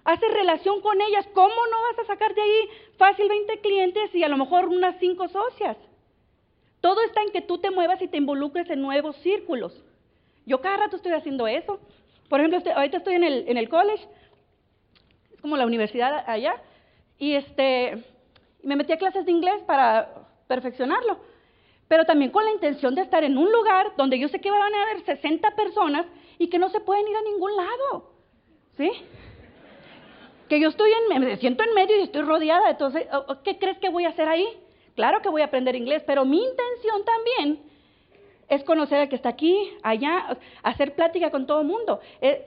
Haces 0.05 0.33
relación 0.33 0.81
con 0.81 1.01
ellas. 1.01 1.27
¿Cómo 1.35 1.55
no 1.55 1.83
vas 1.83 1.99
a 2.01 2.07
sacar 2.07 2.35
de 2.35 2.43
ahí 2.43 2.69
fácil 2.97 3.29
20 3.29 3.61
clientes 3.61 4.15
y 4.15 4.25
a 4.25 4.29
lo 4.29 4.37
mejor 4.37 4.67
unas 4.67 4.99
5 4.99 5.29
socias? 5.29 5.77
Todo 6.81 7.03
está 7.03 7.23
en 7.23 7.31
que 7.31 7.43
tú 7.43 7.59
te 7.59 7.71
muevas 7.71 8.01
y 8.01 8.09
te 8.09 8.17
involucres 8.17 8.71
en 8.71 8.81
nuevos 8.83 9.17
círculos. 9.17 9.73
Yo 10.47 10.61
cada 10.61 10.79
rato 10.79 10.97
estoy 10.97 11.13
haciendo 11.13 11.47
eso. 11.47 11.81
Por 12.29 12.41
ejemplo, 12.41 12.59
este, 12.59 12.73
ahorita 12.73 12.99
estoy 12.99 13.15
en 13.15 13.25
el, 13.25 13.49
en 13.49 13.57
el 13.57 13.69
college, 13.69 14.07
es 15.33 15.41
como 15.41 15.57
la 15.57 15.67
universidad 15.67 16.25
allá, 16.27 16.63
y 17.19 17.35
este, 17.35 18.05
me 18.63 18.77
metí 18.77 18.93
a 18.93 18.99
clases 18.99 19.25
de 19.25 19.33
inglés 19.33 19.63
para 19.67 20.27
perfeccionarlo, 20.47 21.19
pero 21.89 22.05
también 22.05 22.31
con 22.31 22.45
la 22.45 22.53
intención 22.53 22.95
de 22.95 23.03
estar 23.03 23.25
en 23.25 23.37
un 23.39 23.51
lugar 23.51 23.93
donde 23.97 24.19
yo 24.19 24.29
sé 24.29 24.41
que 24.41 24.51
van 24.51 24.75
a 24.75 24.83
haber 24.83 25.05
60 25.05 25.51
personas 25.57 26.07
y 26.39 26.49
que 26.49 26.59
no 26.59 26.69
se 26.69 26.81
pueden 26.81 27.09
ir 27.09 27.17
a 27.17 27.23
ningún 27.23 27.57
lado, 27.57 28.13
¿sí? 28.77 28.91
Que 30.49 30.61
yo 30.61 30.69
estoy 30.69 30.91
en, 30.93 31.21
me 31.21 31.37
siento 31.39 31.65
en 31.65 31.75
medio 31.75 31.97
y 31.97 32.03
estoy 32.03 32.23
rodeada, 32.23 32.71
entonces, 32.71 33.07
¿qué 33.43 33.59
crees 33.59 33.79
que 33.79 33.89
voy 33.89 34.05
a 34.05 34.11
hacer 34.11 34.29
ahí? 34.29 34.47
Claro 34.99 35.23
que 35.23 35.29
voy 35.29 35.43
a 35.43 35.45
aprender 35.45 35.77
inglés, 35.77 36.03
pero 36.05 36.25
mi 36.25 36.43
intención 36.43 37.05
también 37.05 37.61
es 38.49 38.65
conocer 38.65 38.99
al 38.99 39.09
que 39.09 39.15
está 39.15 39.29
aquí, 39.29 39.71
allá, 39.85 40.37
hacer 40.65 40.97
plática 40.97 41.31
con 41.31 41.47
todo 41.47 41.61
el 41.61 41.69
mundo. 41.69 42.01
Eh, 42.21 42.45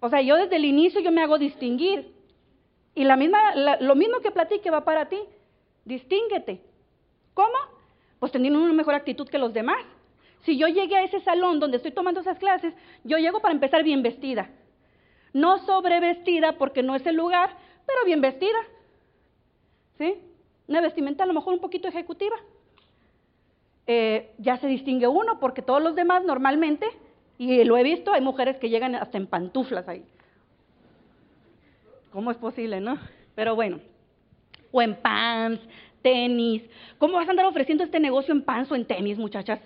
o 0.00 0.08
sea, 0.08 0.20
yo 0.20 0.34
desde 0.34 0.56
el 0.56 0.64
inicio 0.64 1.00
yo 1.00 1.12
me 1.12 1.22
hago 1.22 1.38
distinguir. 1.38 2.12
Y 2.96 3.04
la 3.04 3.14
misma, 3.14 3.78
lo 3.78 3.94
mismo 3.94 4.18
que 4.18 4.32
platique 4.32 4.68
va 4.68 4.82
para 4.82 5.08
ti. 5.08 5.20
Distínguete. 5.84 6.60
¿Cómo? 7.34 7.56
Pues 8.18 8.32
teniendo 8.32 8.58
una 8.58 8.72
mejor 8.72 8.96
actitud 8.96 9.28
que 9.28 9.38
los 9.38 9.52
demás. 9.52 9.84
Si 10.40 10.58
yo 10.58 10.66
llegué 10.66 10.96
a 10.96 11.04
ese 11.04 11.20
salón 11.20 11.60
donde 11.60 11.76
estoy 11.76 11.92
tomando 11.92 12.18
esas 12.18 12.40
clases, 12.40 12.74
yo 13.04 13.16
llego 13.18 13.38
para 13.38 13.54
empezar 13.54 13.84
bien 13.84 14.02
vestida. 14.02 14.50
No 15.32 15.58
sobrevestida 15.58 16.58
porque 16.58 16.82
no 16.82 16.96
es 16.96 17.06
el 17.06 17.14
lugar, 17.14 17.56
pero 17.86 18.04
bien 18.04 18.20
vestida. 18.20 18.58
¿Sí? 19.98 20.31
Una 20.72 20.80
vestimenta 20.80 21.24
a 21.24 21.26
lo 21.26 21.34
mejor 21.34 21.52
un 21.52 21.60
poquito 21.60 21.86
ejecutiva. 21.88 22.36
eh, 23.86 24.30
ya 24.38 24.56
se 24.58 24.68
distingue 24.68 25.06
uno, 25.06 25.38
porque 25.40 25.60
todos 25.60 25.82
los 25.82 25.94
demás 25.94 26.24
normalmente, 26.24 26.86
y 27.36 27.64
lo 27.64 27.76
he 27.76 27.82
visto, 27.82 28.12
hay 28.12 28.20
mujeres 28.20 28.56
que 28.58 28.70
llegan 28.70 28.94
hasta 28.94 29.18
en 29.18 29.26
pantuflas 29.26 29.86
ahí. 29.88 30.04
¿Cómo 32.12 32.30
es 32.30 32.36
posible, 32.36 32.80
no? 32.80 32.98
Pero 33.34 33.54
bueno, 33.54 33.80
o 34.70 34.80
en 34.80 34.94
pants, 34.94 35.60
tenis. 36.00 36.62
¿Cómo 36.98 37.14
vas 37.14 37.26
a 37.26 37.32
andar 37.32 37.46
ofreciendo 37.46 37.84
este 37.84 37.98
negocio 38.00 38.32
en 38.32 38.42
pants 38.42 38.70
o 38.70 38.76
en 38.76 38.86
tenis, 38.86 39.18
muchachas? 39.18 39.60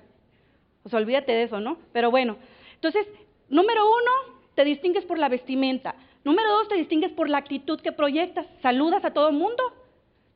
Pues 0.83 0.95
olvídate 0.95 1.33
de 1.33 1.43
eso, 1.45 1.61
¿no? 1.61 1.77
Pero 1.93 2.11
bueno, 2.11 2.37
entonces, 2.75 3.07
número 3.49 3.85
uno, 3.85 4.39
te 4.55 4.65
distingues 4.65 5.05
por 5.05 5.19
la 5.19 5.29
vestimenta. 5.29 5.95
Número 6.25 6.49
dos, 6.49 6.69
te 6.69 6.77
distingues 6.77 7.13
por 7.13 7.29
la 7.29 7.39
actitud 7.39 7.81
que 7.81 7.93
proyectas. 7.93 8.47
Saludas 8.63 9.05
a 9.05 9.13
todo 9.13 9.29
el 9.29 9.37
mundo. 9.37 9.63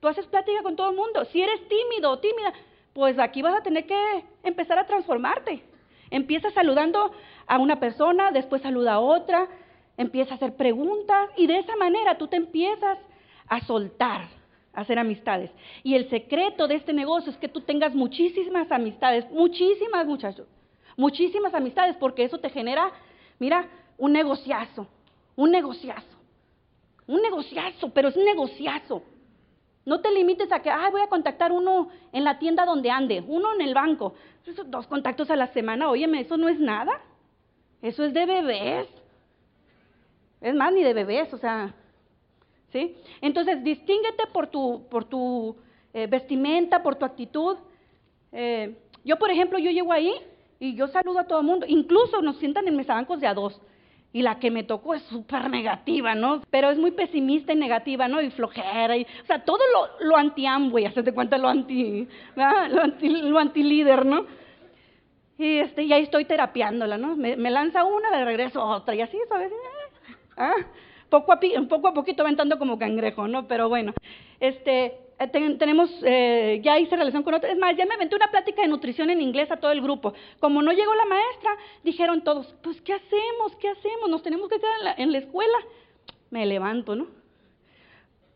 Tú 0.00 0.08
haces 0.08 0.26
plática 0.26 0.62
con 0.62 0.76
todo 0.76 0.90
el 0.90 0.96
mundo. 0.96 1.24
Si 1.26 1.40
eres 1.40 1.60
tímido 1.68 2.10
o 2.10 2.18
tímida, 2.18 2.52
pues 2.92 3.18
aquí 3.18 3.42
vas 3.42 3.56
a 3.56 3.62
tener 3.62 3.86
que 3.86 4.24
empezar 4.42 4.78
a 4.78 4.86
transformarte. 4.86 5.62
Empieza 6.10 6.50
saludando 6.50 7.12
a 7.46 7.58
una 7.58 7.78
persona, 7.78 8.32
después 8.32 8.62
saluda 8.62 8.94
a 8.94 9.00
otra, 9.00 9.46
empieza 9.96 10.32
a 10.32 10.36
hacer 10.36 10.56
preguntas 10.56 11.28
y 11.36 11.46
de 11.46 11.58
esa 11.58 11.76
manera 11.76 12.18
tú 12.18 12.26
te 12.26 12.36
empiezas 12.36 12.98
a 13.46 13.60
soltar, 13.66 14.28
a 14.72 14.80
hacer 14.80 14.98
amistades. 14.98 15.50
Y 15.82 15.94
el 15.94 16.08
secreto 16.08 16.66
de 16.66 16.76
este 16.76 16.92
negocio 16.92 17.30
es 17.30 17.38
que 17.38 17.48
tú 17.48 17.60
tengas 17.60 17.94
muchísimas 17.94 18.70
amistades, 18.72 19.30
muchísimas 19.30 20.06
muchachos, 20.06 20.48
muchísimas 20.96 21.54
amistades, 21.54 21.96
porque 21.96 22.24
eso 22.24 22.38
te 22.38 22.50
genera, 22.50 22.90
mira, 23.38 23.68
un 23.98 24.12
negociazo, 24.12 24.86
un 25.36 25.50
negociazo, 25.50 26.16
un 27.06 27.20
negociazo, 27.20 27.90
pero 27.90 28.08
es 28.08 28.16
un 28.16 28.24
negociazo. 28.24 29.02
No 29.84 30.00
te 30.00 30.10
limites 30.12 30.52
a 30.52 30.60
que, 30.60 30.70
ay, 30.70 30.90
voy 30.90 31.00
a 31.00 31.08
contactar 31.08 31.52
uno 31.52 31.88
en 32.12 32.24
la 32.24 32.38
tienda 32.38 32.64
donde 32.64 32.90
ande, 32.90 33.24
uno 33.26 33.54
en 33.54 33.62
el 33.62 33.74
banco. 33.74 34.14
Dos 34.66 34.86
contactos 34.86 35.30
a 35.30 35.36
la 35.36 35.46
semana, 35.48 35.88
óyeme, 35.88 36.20
eso 36.20 36.36
no 36.36 36.48
es 36.48 36.60
nada. 36.60 37.00
Eso 37.82 38.04
es 38.04 38.12
de 38.12 38.26
bebés. 38.26 38.88
Es 40.40 40.54
más, 40.54 40.72
ni 40.72 40.82
de 40.82 40.94
bebés, 40.94 41.32
o 41.32 41.38
sea, 41.38 41.74
¿sí? 42.72 42.96
Entonces, 43.20 43.62
distínguete 43.62 44.26
por 44.32 44.46
tu, 44.48 44.86
por 44.90 45.04
tu 45.04 45.56
eh, 45.92 46.06
vestimenta, 46.06 46.82
por 46.82 46.96
tu 46.96 47.04
actitud. 47.04 47.56
Eh, 48.32 48.76
yo, 49.04 49.18
por 49.18 49.30
ejemplo, 49.30 49.58
yo 49.58 49.70
llego 49.70 49.92
ahí 49.92 50.12
y 50.58 50.74
yo 50.74 50.88
saludo 50.88 51.20
a 51.20 51.24
todo 51.24 51.40
el 51.40 51.46
mundo. 51.46 51.66
Incluso 51.68 52.20
nos 52.22 52.36
sientan 52.38 52.68
en 52.68 52.76
mesabancos 52.76 53.20
de 53.20 53.26
a 53.26 53.34
dos. 53.34 53.60
Y 54.12 54.22
la 54.22 54.40
que 54.40 54.50
me 54.50 54.64
tocó 54.64 54.94
es 54.94 55.02
súper 55.02 55.48
negativa, 55.50 56.14
¿no? 56.14 56.42
Pero 56.50 56.70
es 56.70 56.78
muy 56.78 56.90
pesimista 56.90 57.52
y 57.52 57.56
negativa, 57.56 58.08
¿no? 58.08 58.20
Y 58.20 58.30
flojera. 58.30 58.96
Y, 58.96 59.06
o 59.22 59.26
sea, 59.26 59.44
todo 59.44 59.60
lo, 59.72 60.08
lo 60.08 60.16
anti-Amway, 60.16 60.86
hacerte 60.86 61.12
cuenta 61.12 61.38
lo 61.38 61.48
anti, 61.48 62.08
lo 62.34 62.82
anti, 62.82 63.32
anti-líder, 63.38 64.04
¿no? 64.04 64.26
Y, 65.38 65.58
este, 65.58 65.84
y 65.84 65.92
ahí 65.92 66.02
estoy 66.02 66.24
terapiándola, 66.24 66.98
¿no? 66.98 67.16
Me, 67.16 67.36
me 67.36 67.50
lanza 67.50 67.84
una, 67.84 68.10
le 68.10 68.24
regreso 68.24 68.62
otra. 68.62 68.94
Y 68.94 69.00
así, 69.00 69.16
¿sabes? 69.28 69.52
¿Ah? 70.36 70.54
Poco, 71.08 71.32
a, 71.32 71.40
poco 71.68 71.88
a 71.88 71.94
poquito 71.94 72.22
aventando 72.22 72.58
como 72.58 72.78
cangrejo, 72.78 73.26
¿no? 73.26 73.48
Pero 73.48 73.68
bueno, 73.68 73.94
este, 74.38 74.98
eh, 75.20 75.56
tenemos, 75.58 75.90
eh, 76.02 76.60
ya 76.64 76.78
hice 76.78 76.96
relación 76.96 77.22
con 77.22 77.34
otros. 77.34 77.52
Es 77.52 77.58
más, 77.58 77.76
ya 77.76 77.84
me 77.84 77.94
aventé 77.94 78.16
una 78.16 78.30
plática 78.30 78.62
de 78.62 78.68
nutrición 78.68 79.10
en 79.10 79.20
inglés 79.20 79.50
a 79.50 79.58
todo 79.58 79.70
el 79.70 79.82
grupo. 79.82 80.14
Como 80.40 80.62
no 80.62 80.72
llegó 80.72 80.94
la 80.94 81.04
maestra, 81.04 81.50
dijeron 81.84 82.24
todos, 82.24 82.54
pues, 82.62 82.80
¿qué 82.80 82.94
hacemos? 82.94 83.54
¿Qué 83.60 83.68
hacemos? 83.68 84.08
Nos 84.08 84.22
tenemos 84.22 84.48
que 84.48 84.56
quedar 84.56 84.78
en 84.78 84.84
la, 84.84 84.94
en 84.96 85.12
la 85.12 85.18
escuela. 85.18 85.58
Me 86.30 86.46
levanto, 86.46 86.96
¿no? 86.96 87.06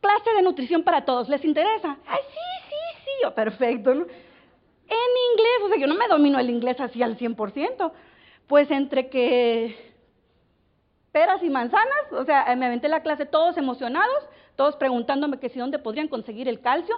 Clase 0.03 0.35
de 0.37 0.43
nutrición 0.43 0.83
para 0.83 1.07
todos, 1.07 1.31
¿les 1.31 1.43
interesa? 1.43 1.97
Ay, 2.07 2.21
sí, 2.29 2.69
sí, 2.69 3.03
sí, 3.05 3.31
perfecto, 3.35 3.95
¿no? 3.95 4.03
En 4.03 5.33
inglés, 5.33 5.62
o 5.64 5.69
sea, 5.69 5.79
yo 5.79 5.87
no 5.87 5.95
me 5.95 6.07
domino 6.07 6.38
el 6.38 6.50
inglés 6.50 6.79
así 6.81 7.03
al 7.03 7.17
100%. 7.17 7.93
Pues 8.47 8.71
entre 8.71 9.09
que 9.09 9.95
peras 11.12 11.43
y 11.43 11.49
manzanas, 11.49 12.12
o 12.12 12.25
sea, 12.25 12.55
me 12.57 12.67
aventé 12.67 12.88
la 12.88 13.03
clase 13.03 13.25
todos 13.25 13.57
emocionados, 13.57 14.29
todos 14.57 14.77
preguntándome 14.77 15.39
que 15.39 15.49
si 15.49 15.59
dónde 15.59 15.79
podrían 15.79 16.09
conseguir 16.09 16.49
el 16.49 16.61
calcio. 16.61 16.95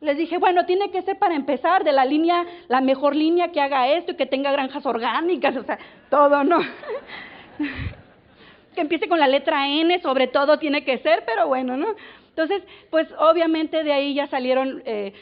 Les 0.00 0.16
dije, 0.16 0.38
bueno, 0.38 0.66
tiene 0.66 0.90
que 0.90 1.02
ser 1.02 1.18
para 1.18 1.34
empezar 1.34 1.84
de 1.84 1.92
la 1.92 2.04
línea, 2.04 2.44
la 2.68 2.80
mejor 2.80 3.14
línea 3.14 3.52
que 3.52 3.60
haga 3.60 3.88
esto 3.88 4.12
y 4.12 4.16
que 4.16 4.26
tenga 4.26 4.50
granjas 4.50 4.84
orgánicas, 4.84 5.56
o 5.56 5.62
sea, 5.62 5.78
todo, 6.10 6.42
¿no? 6.42 6.58
que 8.74 8.80
empiece 8.80 9.08
con 9.08 9.20
la 9.20 9.28
letra 9.28 9.68
N, 9.68 10.00
sobre 10.00 10.26
todo 10.26 10.58
tiene 10.58 10.84
que 10.84 10.98
ser, 10.98 11.22
pero 11.24 11.46
bueno, 11.46 11.76
¿no? 11.76 11.94
Entonces, 12.30 12.62
pues 12.90 13.06
obviamente 13.18 13.84
de 13.84 13.92
ahí 13.92 14.14
ya 14.14 14.26
salieron 14.26 14.82
eh, 14.86 15.12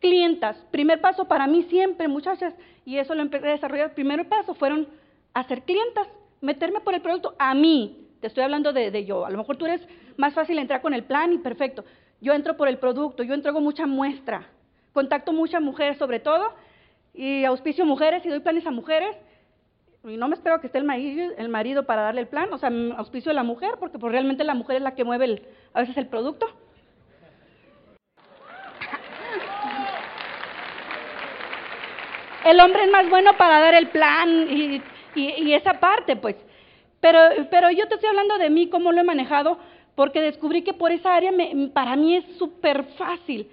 clientas. 0.00 0.56
Primer 0.70 1.00
paso 1.00 1.26
para 1.26 1.46
mí 1.46 1.64
siempre, 1.64 2.08
muchachas, 2.08 2.54
y 2.84 2.98
eso 2.98 3.14
lo 3.14 3.22
empecé 3.22 3.48
a 3.48 3.52
desarrollar, 3.52 3.94
primer 3.94 4.28
paso 4.28 4.54
fueron 4.54 4.88
hacer 5.34 5.62
clientas 5.62 6.08
meterme 6.40 6.80
por 6.80 6.94
el 6.94 7.02
producto 7.02 7.34
a 7.38 7.54
mí. 7.54 8.05
Estoy 8.26 8.44
hablando 8.44 8.72
de, 8.72 9.04
yo. 9.04 9.24
A 9.24 9.30
lo 9.30 9.38
mejor 9.38 9.56
tú 9.56 9.66
eres 9.66 9.86
más 10.16 10.34
fácil 10.34 10.58
entrar 10.58 10.82
con 10.82 10.94
el 10.94 11.04
plan 11.04 11.32
y 11.32 11.38
perfecto. 11.38 11.84
Yo 12.20 12.32
entro 12.32 12.56
por 12.56 12.68
el 12.68 12.78
producto, 12.78 13.22
yo 13.22 13.34
entrego 13.34 13.60
mucha 13.60 13.86
muestra. 13.86 14.48
Contacto 14.92 15.32
muchas 15.32 15.62
mujeres 15.62 15.98
sobre 15.98 16.20
todo 16.20 16.54
y 17.14 17.44
auspicio 17.44 17.84
mujeres 17.84 18.24
y 18.24 18.28
doy 18.28 18.40
planes 18.40 18.66
a 18.66 18.70
mujeres. 18.70 19.16
Y 20.04 20.16
no 20.16 20.28
me 20.28 20.34
espero 20.34 20.60
que 20.60 20.66
esté 20.68 20.78
el 20.78 20.84
marido, 20.84 21.34
el 21.36 21.48
marido 21.48 21.84
para 21.84 22.02
darle 22.02 22.20
el 22.20 22.28
plan, 22.28 22.52
o 22.52 22.58
sea, 22.58 22.70
auspicio 22.96 23.32
a 23.32 23.34
la 23.34 23.42
mujer, 23.42 23.72
porque 23.80 23.98
pues 23.98 24.12
realmente 24.12 24.44
la 24.44 24.54
mujer 24.54 24.76
es 24.76 24.82
la 24.82 24.94
que 24.94 25.04
mueve 25.04 25.24
el, 25.24 25.42
a 25.74 25.80
veces 25.80 25.96
el 25.96 26.06
producto. 26.06 26.46
El 32.44 32.60
hombre 32.60 32.84
es 32.84 32.90
más 32.92 33.08
bueno 33.10 33.36
para 33.36 33.58
dar 33.58 33.74
el 33.74 33.88
plan 33.88 34.46
y 34.48 34.80
y, 35.16 35.54
esa 35.54 35.74
parte, 35.74 36.16
pues. 36.16 36.36
Pero, 37.06 37.20
pero 37.52 37.70
yo 37.70 37.86
te 37.86 37.94
estoy 37.94 38.08
hablando 38.08 38.36
de 38.36 38.50
mí, 38.50 38.68
cómo 38.68 38.90
lo 38.90 39.00
he 39.00 39.04
manejado, 39.04 39.58
porque 39.94 40.20
descubrí 40.20 40.62
que 40.62 40.72
por 40.72 40.90
esa 40.90 41.14
área 41.14 41.30
me, 41.30 41.68
para 41.68 41.94
mí 41.94 42.16
es 42.16 42.24
súper 42.36 42.82
fácil. 42.98 43.46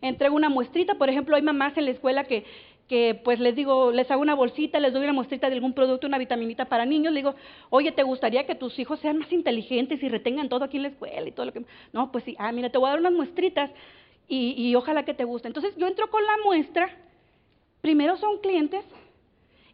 Entrego 0.00 0.36
una 0.36 0.48
muestrita, 0.48 0.94
por 0.94 1.10
ejemplo, 1.10 1.34
hay 1.34 1.42
mamás 1.42 1.76
en 1.76 1.86
la 1.86 1.90
escuela 1.90 2.22
que, 2.22 2.44
que 2.86 3.20
pues 3.24 3.40
les 3.40 3.56
digo, 3.56 3.90
les 3.90 4.08
hago 4.12 4.22
una 4.22 4.36
bolsita, 4.36 4.78
les 4.78 4.92
doy 4.92 5.02
una 5.02 5.12
muestrita 5.12 5.48
de 5.48 5.56
algún 5.56 5.72
producto, 5.72 6.06
una 6.06 6.18
vitaminita 6.18 6.66
para 6.66 6.86
niños, 6.86 7.12
le 7.12 7.18
digo, 7.18 7.34
oye, 7.68 7.90
¿te 7.90 8.04
gustaría 8.04 8.46
que 8.46 8.54
tus 8.54 8.78
hijos 8.78 9.00
sean 9.00 9.18
más 9.18 9.32
inteligentes 9.32 10.00
y 10.00 10.08
retengan 10.08 10.48
todo 10.48 10.64
aquí 10.64 10.76
en 10.76 10.84
la 10.84 10.90
escuela 10.90 11.28
y 11.28 11.32
todo 11.32 11.46
lo 11.46 11.52
que... 11.52 11.64
No, 11.92 12.12
pues 12.12 12.22
sí, 12.22 12.36
ah, 12.38 12.52
mira, 12.52 12.70
te 12.70 12.78
voy 12.78 12.86
a 12.86 12.90
dar 12.90 13.00
unas 13.00 13.12
muestritas 13.12 13.72
y, 14.28 14.54
y 14.56 14.76
ojalá 14.76 15.04
que 15.04 15.14
te 15.14 15.24
guste. 15.24 15.48
Entonces 15.48 15.74
yo 15.76 15.88
entro 15.88 16.08
con 16.10 16.24
la 16.24 16.36
muestra, 16.44 16.88
primero 17.80 18.16
son 18.18 18.38
clientes, 18.38 18.84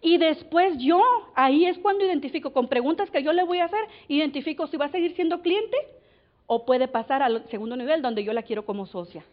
y 0.00 0.18
después 0.18 0.76
yo, 0.78 1.02
ahí 1.34 1.66
es 1.66 1.78
cuando 1.78 2.04
identifico, 2.04 2.52
con 2.52 2.68
preguntas 2.68 3.10
que 3.10 3.22
yo 3.22 3.32
le 3.32 3.44
voy 3.44 3.58
a 3.58 3.64
hacer, 3.64 3.80
identifico 4.08 4.66
si 4.66 4.76
va 4.76 4.86
a 4.86 4.90
seguir 4.90 5.14
siendo 5.14 5.40
cliente 5.40 5.76
o 6.46 6.64
puede 6.64 6.88
pasar 6.88 7.22
al 7.22 7.48
segundo 7.48 7.76
nivel 7.76 8.02
donde 8.02 8.24
yo 8.24 8.32
la 8.32 8.42
quiero 8.42 8.64
como 8.64 8.86
socia. 8.86 9.24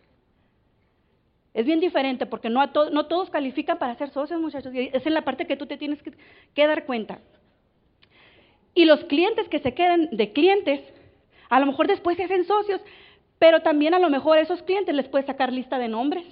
Es 1.53 1.65
bien 1.65 1.79
diferente 1.79 2.25
porque 2.25 2.49
no, 2.49 2.61
a 2.61 2.71
no 2.91 3.05
todos 3.05 3.29
califican 3.29 3.77
para 3.77 3.95
ser 3.95 4.09
socios, 4.09 4.41
muchachos. 4.41 4.73
Y 4.73 4.89
es 4.91 5.05
la 5.05 5.21
parte 5.21 5.45
que 5.45 5.55
tú 5.55 5.67
te 5.67 5.77
tienes 5.77 5.99
que, 6.01 6.67
dar 6.67 6.85
cuenta. 6.85 7.19
Y 8.73 8.85
los 8.85 9.03
clientes 9.03 9.47
que 9.49 9.59
se 9.59 9.75
quedan 9.75 10.09
de 10.11 10.33
clientes, 10.33 10.81
a 11.49 11.59
lo 11.59 11.67
mejor 11.67 11.87
después 11.87 12.17
se 12.17 12.23
hacen 12.23 12.45
socios, 12.45 12.81
pero 13.37 13.61
también 13.61 13.93
a 13.93 13.99
lo 13.99 14.09
mejor 14.09 14.39
esos 14.39 14.63
clientes 14.63 14.95
les 14.95 15.07
puedes 15.07 15.27
sacar 15.27 15.53
lista 15.53 15.77
de 15.77 15.89
nombres 15.89 16.25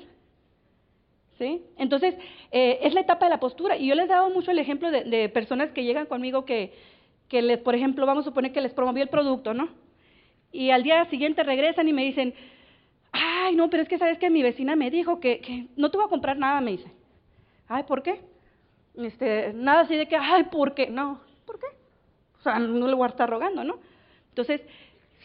entonces, 1.78 2.16
eh, 2.52 2.80
es 2.82 2.94
la 2.94 3.02
etapa 3.02 3.26
de 3.26 3.32
la 3.32 3.40
postura. 3.40 3.78
Y 3.78 3.88
yo 3.88 3.96
les 3.96 4.06
he 4.06 4.10
dado 4.10 4.30
mucho 4.30 4.52
el 4.52 4.60
ejemplo 4.60 4.92
de, 4.92 5.30
personas 5.30 5.72
que 5.72 5.84
llegan 5.84 6.06
conmigo 6.06 6.46
que, 6.46 6.74
que 7.28 7.42
les, 7.42 7.60
por 7.60 7.76
ejemplo, 7.76 8.06
vamos 8.06 8.26
a 8.26 8.30
suponer 8.30 8.52
que 8.52 8.62
les 8.62 8.74
promovió 8.74 9.04
el 9.04 9.10
producto, 9.10 9.54
¿no? 9.54 9.70
Y 10.52 10.72
al 10.72 10.84
día 10.84 11.06
siguiente 11.06 11.44
regresan 11.44 11.88
y 11.88 11.94
me 11.94 12.04
dicen, 12.04 12.34
ay, 13.12 13.56
no, 13.56 13.70
pero 13.70 13.84
es 13.84 13.90
que 13.90 13.98
sabes 13.98 14.18
que 14.18 14.30
mi 14.30 14.44
vecina 14.44 14.76
me 14.76 14.92
dijo 14.92 15.20
que, 15.20 15.40
que 15.40 15.68
no 15.76 15.90
te 15.90 15.98
voy 15.98 16.06
a 16.06 16.10
comprar 16.10 16.38
nada, 16.38 16.62
me 16.62 16.72
dice. 16.72 16.92
Ay, 17.68 17.84
¿por 17.84 18.04
qué? 18.04 18.22
Este, 18.96 19.54
nada 19.54 19.82
así 19.82 19.96
de 19.96 20.08
que, 20.08 20.18
ay, 20.18 20.46
¿por 20.46 20.74
qué? 20.74 20.88
No, 20.90 21.22
¿por 21.46 21.60
qué? 21.60 21.68
O 22.40 22.44
sea, 22.44 22.60
no 22.60 22.88
le 22.88 22.96
voy 22.96 23.06
a 23.06 23.10
estar 23.10 23.30
rogando, 23.30 23.64
¿no? 23.64 23.80
Entonces, 24.30 24.62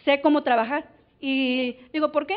sé 0.04 0.20
cómo 0.20 0.42
trabajar. 0.42 0.88
Y 1.20 1.72
digo, 1.92 2.12
¿por 2.12 2.26
qué? 2.26 2.36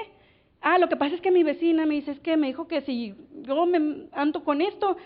Ah, 0.62 0.78
lo 0.78 0.90
que 0.90 0.98
pasa 0.98 1.16
es 1.16 1.22
que 1.22 1.32
mi 1.32 1.44
vecina 1.44 1.86
me 1.86 1.96
dice, 1.96 2.12
es 2.12 2.20
que 2.20 2.36
me 2.36 2.48
dijo 2.48 2.68
que 2.68 2.82
si 2.82 3.16
yo 3.44 3.66
me 3.66 4.08
ando 4.12 4.44
con 4.44 4.62
esto, 4.62 4.98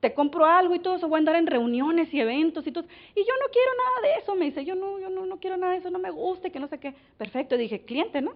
te 0.00 0.14
compro 0.14 0.44
algo 0.44 0.74
y 0.74 0.80
todo 0.80 0.96
eso, 0.96 1.08
voy 1.08 1.16
a 1.16 1.18
andar 1.18 1.36
en 1.36 1.46
reuniones 1.46 2.12
y 2.12 2.20
eventos 2.20 2.66
y 2.66 2.72
todo. 2.72 2.84
Y 2.84 3.20
yo 3.20 3.32
no 3.40 3.50
quiero 3.50 3.70
nada 3.76 4.08
de 4.14 4.20
eso, 4.20 4.34
me 4.34 4.44
dice, 4.44 4.64
yo 4.64 4.74
no, 4.74 5.00
yo 5.00 5.10
no, 5.10 5.26
no 5.26 5.38
quiero 5.40 5.56
nada 5.56 5.72
de 5.72 5.78
eso, 5.78 5.90
no 5.90 5.98
me 5.98 6.10
gusta, 6.10 6.50
que 6.50 6.60
no 6.60 6.68
sé 6.68 6.78
qué. 6.78 6.94
Perfecto, 7.16 7.56
dije, 7.56 7.84
cliente, 7.84 8.20
¿no? 8.20 8.32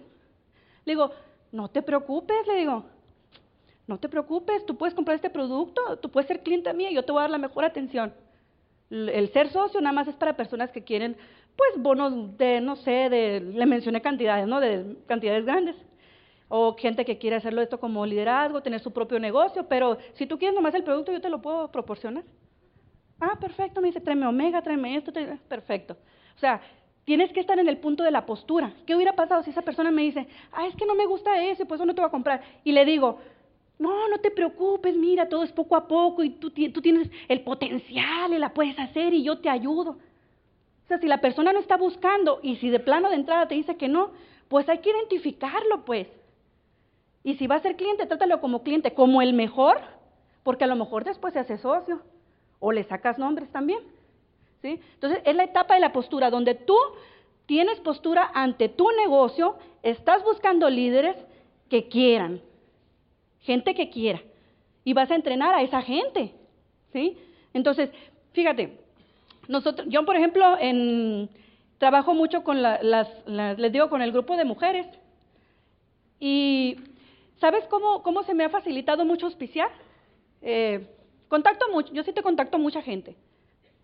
Le 0.85 0.93
digo, 0.93 1.11
no 1.51 1.69
te 1.69 1.81
preocupes, 1.81 2.47
le 2.47 2.55
digo, 2.55 2.83
no 3.87 3.99
te 3.99 4.09
preocupes, 4.09 4.65
tú 4.65 4.77
puedes 4.77 4.93
comprar 4.95 5.15
este 5.15 5.29
producto, 5.29 5.97
tú 5.97 6.09
puedes 6.09 6.27
ser 6.27 6.41
cliente 6.41 6.73
mía, 6.73 6.91
yo 6.91 7.05
te 7.05 7.11
voy 7.11 7.19
a 7.19 7.23
dar 7.23 7.31
la 7.31 7.37
mejor 7.37 7.63
atención. 7.63 8.13
El 8.89 9.31
ser 9.31 9.49
socio 9.49 9.79
nada 9.79 9.93
más 9.93 10.07
es 10.07 10.15
para 10.15 10.35
personas 10.35 10.71
que 10.71 10.83
quieren, 10.83 11.15
pues, 11.55 11.81
bonos 11.81 12.37
de, 12.37 12.61
no 12.61 12.75
sé, 12.77 13.09
de, 13.09 13.41
le 13.41 13.65
mencioné 13.65 14.01
cantidades, 14.01 14.47
¿no? 14.47 14.59
De 14.59 14.95
cantidades 15.05 15.45
grandes. 15.45 15.75
O 16.49 16.75
gente 16.75 17.05
que 17.05 17.17
quiere 17.17 17.37
hacerlo 17.37 17.61
esto 17.61 17.79
como 17.79 18.05
liderazgo, 18.05 18.61
tener 18.61 18.81
su 18.81 18.91
propio 18.91 19.19
negocio, 19.19 19.67
pero 19.69 19.97
si 20.13 20.25
tú 20.25 20.37
quieres 20.37 20.55
nomás 20.55 20.73
el 20.73 20.83
producto, 20.83 21.11
yo 21.11 21.21
te 21.21 21.29
lo 21.29 21.41
puedo 21.41 21.71
proporcionar. 21.71 22.23
Ah, 23.21 23.37
perfecto, 23.39 23.81
me 23.81 23.87
dice, 23.87 24.01
tráeme 24.01 24.25
omega, 24.27 24.61
tráeme 24.61 24.95
esto, 24.95 25.13
perfecto. 25.47 25.95
O 26.35 26.39
sea, 26.39 26.59
tienes 27.05 27.31
que 27.31 27.39
estar 27.39 27.59
en 27.59 27.69
el 27.69 27.77
punto 27.77 28.03
de 28.03 28.11
la 28.11 28.25
postura. 28.25 28.73
¿Qué 28.85 28.95
hubiera 28.95 29.13
pasado 29.13 29.43
si 29.43 29.51
esa 29.51 29.61
persona 29.61 29.91
me 29.91 30.01
dice, 30.01 30.27
ah, 30.51 30.65
es 30.67 30.75
que 30.75 30.85
no 30.85 30.95
me 30.95 31.05
gusta 31.05 31.43
eso, 31.43 31.65
pues 31.65 31.79
eso 31.79 31.85
no 31.85 31.93
te 31.93 32.01
voy 32.01 32.07
a 32.07 32.11
comprar? 32.11 32.41
Y 32.63 32.71
le 32.71 32.83
digo, 32.85 33.19
no, 33.77 34.07
no 34.09 34.19
te 34.19 34.31
preocupes, 34.31 34.95
mira, 34.95 35.29
todo 35.29 35.43
es 35.43 35.51
poco 35.51 35.75
a 35.75 35.87
poco 35.87 36.23
y 36.23 36.31
tú, 36.31 36.49
tú 36.49 36.81
tienes 36.81 37.09
el 37.27 37.41
potencial 37.41 38.33
y 38.33 38.39
la 38.39 38.53
puedes 38.53 38.77
hacer 38.79 39.13
y 39.13 39.23
yo 39.23 39.39
te 39.39 39.49
ayudo. 39.49 39.91
O 39.91 40.87
sea, 40.87 40.97
si 40.97 41.07
la 41.07 41.21
persona 41.21 41.53
no 41.53 41.59
está 41.59 41.77
buscando 41.77 42.39
y 42.41 42.55
si 42.55 42.69
de 42.69 42.79
plano 42.79 43.09
de 43.09 43.15
entrada 43.15 43.47
te 43.47 43.55
dice 43.55 43.77
que 43.77 43.87
no, 43.87 44.11
pues 44.47 44.67
hay 44.67 44.79
que 44.79 44.89
identificarlo, 44.89 45.85
pues. 45.85 46.07
Y 47.23 47.35
si 47.35 47.47
va 47.47 47.55
a 47.55 47.61
ser 47.61 47.75
cliente, 47.75 48.05
trátalo 48.05 48.39
como 48.41 48.63
cliente, 48.63 48.93
como 48.93 49.21
el 49.21 49.33
mejor, 49.33 49.79
porque 50.43 50.63
a 50.63 50.67
lo 50.67 50.75
mejor 50.75 51.03
después 51.03 51.33
se 51.33 51.39
hace 51.39 51.57
socio 51.57 52.01
o 52.59 52.71
le 52.71 52.83
sacas 52.83 53.17
nombres 53.17 53.51
también. 53.51 53.79
¿sí? 54.61 54.79
Entonces, 54.93 55.21
es 55.25 55.35
la 55.35 55.43
etapa 55.43 55.75
de 55.75 55.81
la 55.81 55.91
postura, 55.91 56.29
donde 56.29 56.55
tú 56.55 56.77
tienes 57.45 57.79
postura 57.79 58.29
ante 58.33 58.69
tu 58.69 58.89
negocio, 58.91 59.57
estás 59.83 60.23
buscando 60.23 60.69
líderes 60.69 61.15
que 61.69 61.87
quieran, 61.87 62.41
gente 63.41 63.73
que 63.73 63.89
quiera, 63.89 64.21
y 64.83 64.93
vas 64.93 65.11
a 65.11 65.15
entrenar 65.15 65.53
a 65.55 65.61
esa 65.61 65.81
gente. 65.81 66.33
¿sí? 66.93 67.17
Entonces, 67.53 67.89
fíjate, 68.33 68.77
nosotros, 69.47 69.87
yo 69.89 70.05
por 70.05 70.15
ejemplo, 70.15 70.57
en, 70.59 71.29
trabajo 71.79 72.13
mucho 72.13 72.43
con 72.43 72.61
las, 72.61 72.81
les 73.25 73.71
digo, 73.71 73.89
con 73.89 74.01
el 74.01 74.11
grupo 74.11 74.37
de 74.37 74.45
mujeres, 74.45 74.87
y 76.19 76.77
¿sabes 77.39 77.65
cómo, 77.69 78.03
cómo 78.03 78.23
se 78.23 78.33
me 78.33 78.45
ha 78.45 78.49
facilitado 78.49 79.05
mucho 79.05 79.25
auspiciar? 79.25 79.69
Eh, 80.41 80.87
Contacto 81.29 81.67
mucho, 81.71 81.93
yo 81.93 82.03
sí 82.03 82.11
te 82.11 82.23
contacto 82.23 82.57
mucha 82.57 82.81
gente. 82.81 83.15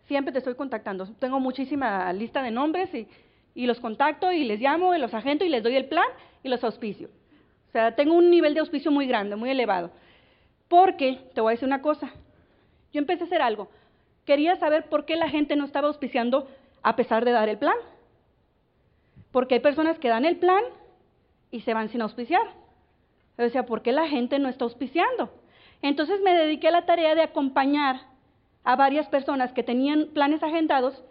Siempre 0.07 0.33
te 0.33 0.39
estoy 0.39 0.55
contactando. 0.55 1.07
Tengo 1.19 1.39
muchísima 1.39 2.11
lista 2.11 2.41
de 2.41 2.49
nombres 2.49 2.93
y, 2.93 3.07
y 3.53 3.67
los 3.67 3.79
contacto 3.79 4.31
y 4.31 4.43
les 4.43 4.59
llamo 4.59 4.95
y 4.95 4.99
los 4.99 5.13
agento 5.13 5.45
y 5.45 5.49
les 5.49 5.61
doy 5.61 5.75
el 5.75 5.85
plan 5.85 6.07
y 6.43 6.49
los 6.49 6.63
auspicio. 6.63 7.09
O 7.69 7.71
sea, 7.71 7.95
tengo 7.95 8.15
un 8.15 8.31
nivel 8.31 8.55
de 8.55 8.61
auspicio 8.61 8.89
muy 8.89 9.05
grande, 9.05 9.35
muy 9.35 9.51
elevado. 9.51 9.91
Porque, 10.67 11.19
te 11.35 11.41
voy 11.41 11.51
a 11.51 11.55
decir 11.55 11.67
una 11.67 11.83
cosa, 11.83 12.11
yo 12.91 12.99
empecé 12.99 13.23
a 13.23 13.27
hacer 13.27 13.43
algo. 13.43 13.69
Quería 14.25 14.55
saber 14.55 14.89
por 14.89 15.05
qué 15.05 15.15
la 15.15 15.29
gente 15.29 15.55
no 15.55 15.65
estaba 15.65 15.87
auspiciando 15.87 16.47
a 16.81 16.95
pesar 16.95 17.25
de 17.25 17.31
dar 17.31 17.47
el 17.47 17.59
plan. 17.59 17.77
Porque 19.31 19.55
hay 19.55 19.59
personas 19.59 19.99
que 19.99 20.09
dan 20.09 20.25
el 20.25 20.37
plan 20.37 20.63
y 21.51 21.61
se 21.61 21.75
van 21.75 21.89
sin 21.89 22.01
auspiciar. 22.01 22.64
Yo 23.37 23.43
decía, 23.43 23.65
¿por 23.65 23.81
qué 23.81 23.91
la 23.91 24.07
gente 24.07 24.39
no 24.39 24.49
está 24.49 24.65
auspiciando? 24.65 25.29
Entonces 25.81 26.21
me 26.21 26.33
dediqué 26.33 26.69
a 26.69 26.71
la 26.71 26.85
tarea 26.85 27.15
de 27.15 27.21
acompañar 27.21 28.01
a 28.63 28.75
varias 28.75 29.07
personas 29.07 29.51
que 29.53 29.63
tenían 29.63 30.07
planes 30.13 30.41
agendados 30.41 31.03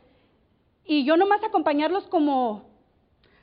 y 0.85 1.05
yo 1.05 1.17
nomás 1.17 1.43
acompañarlos 1.45 2.07
como 2.09 2.69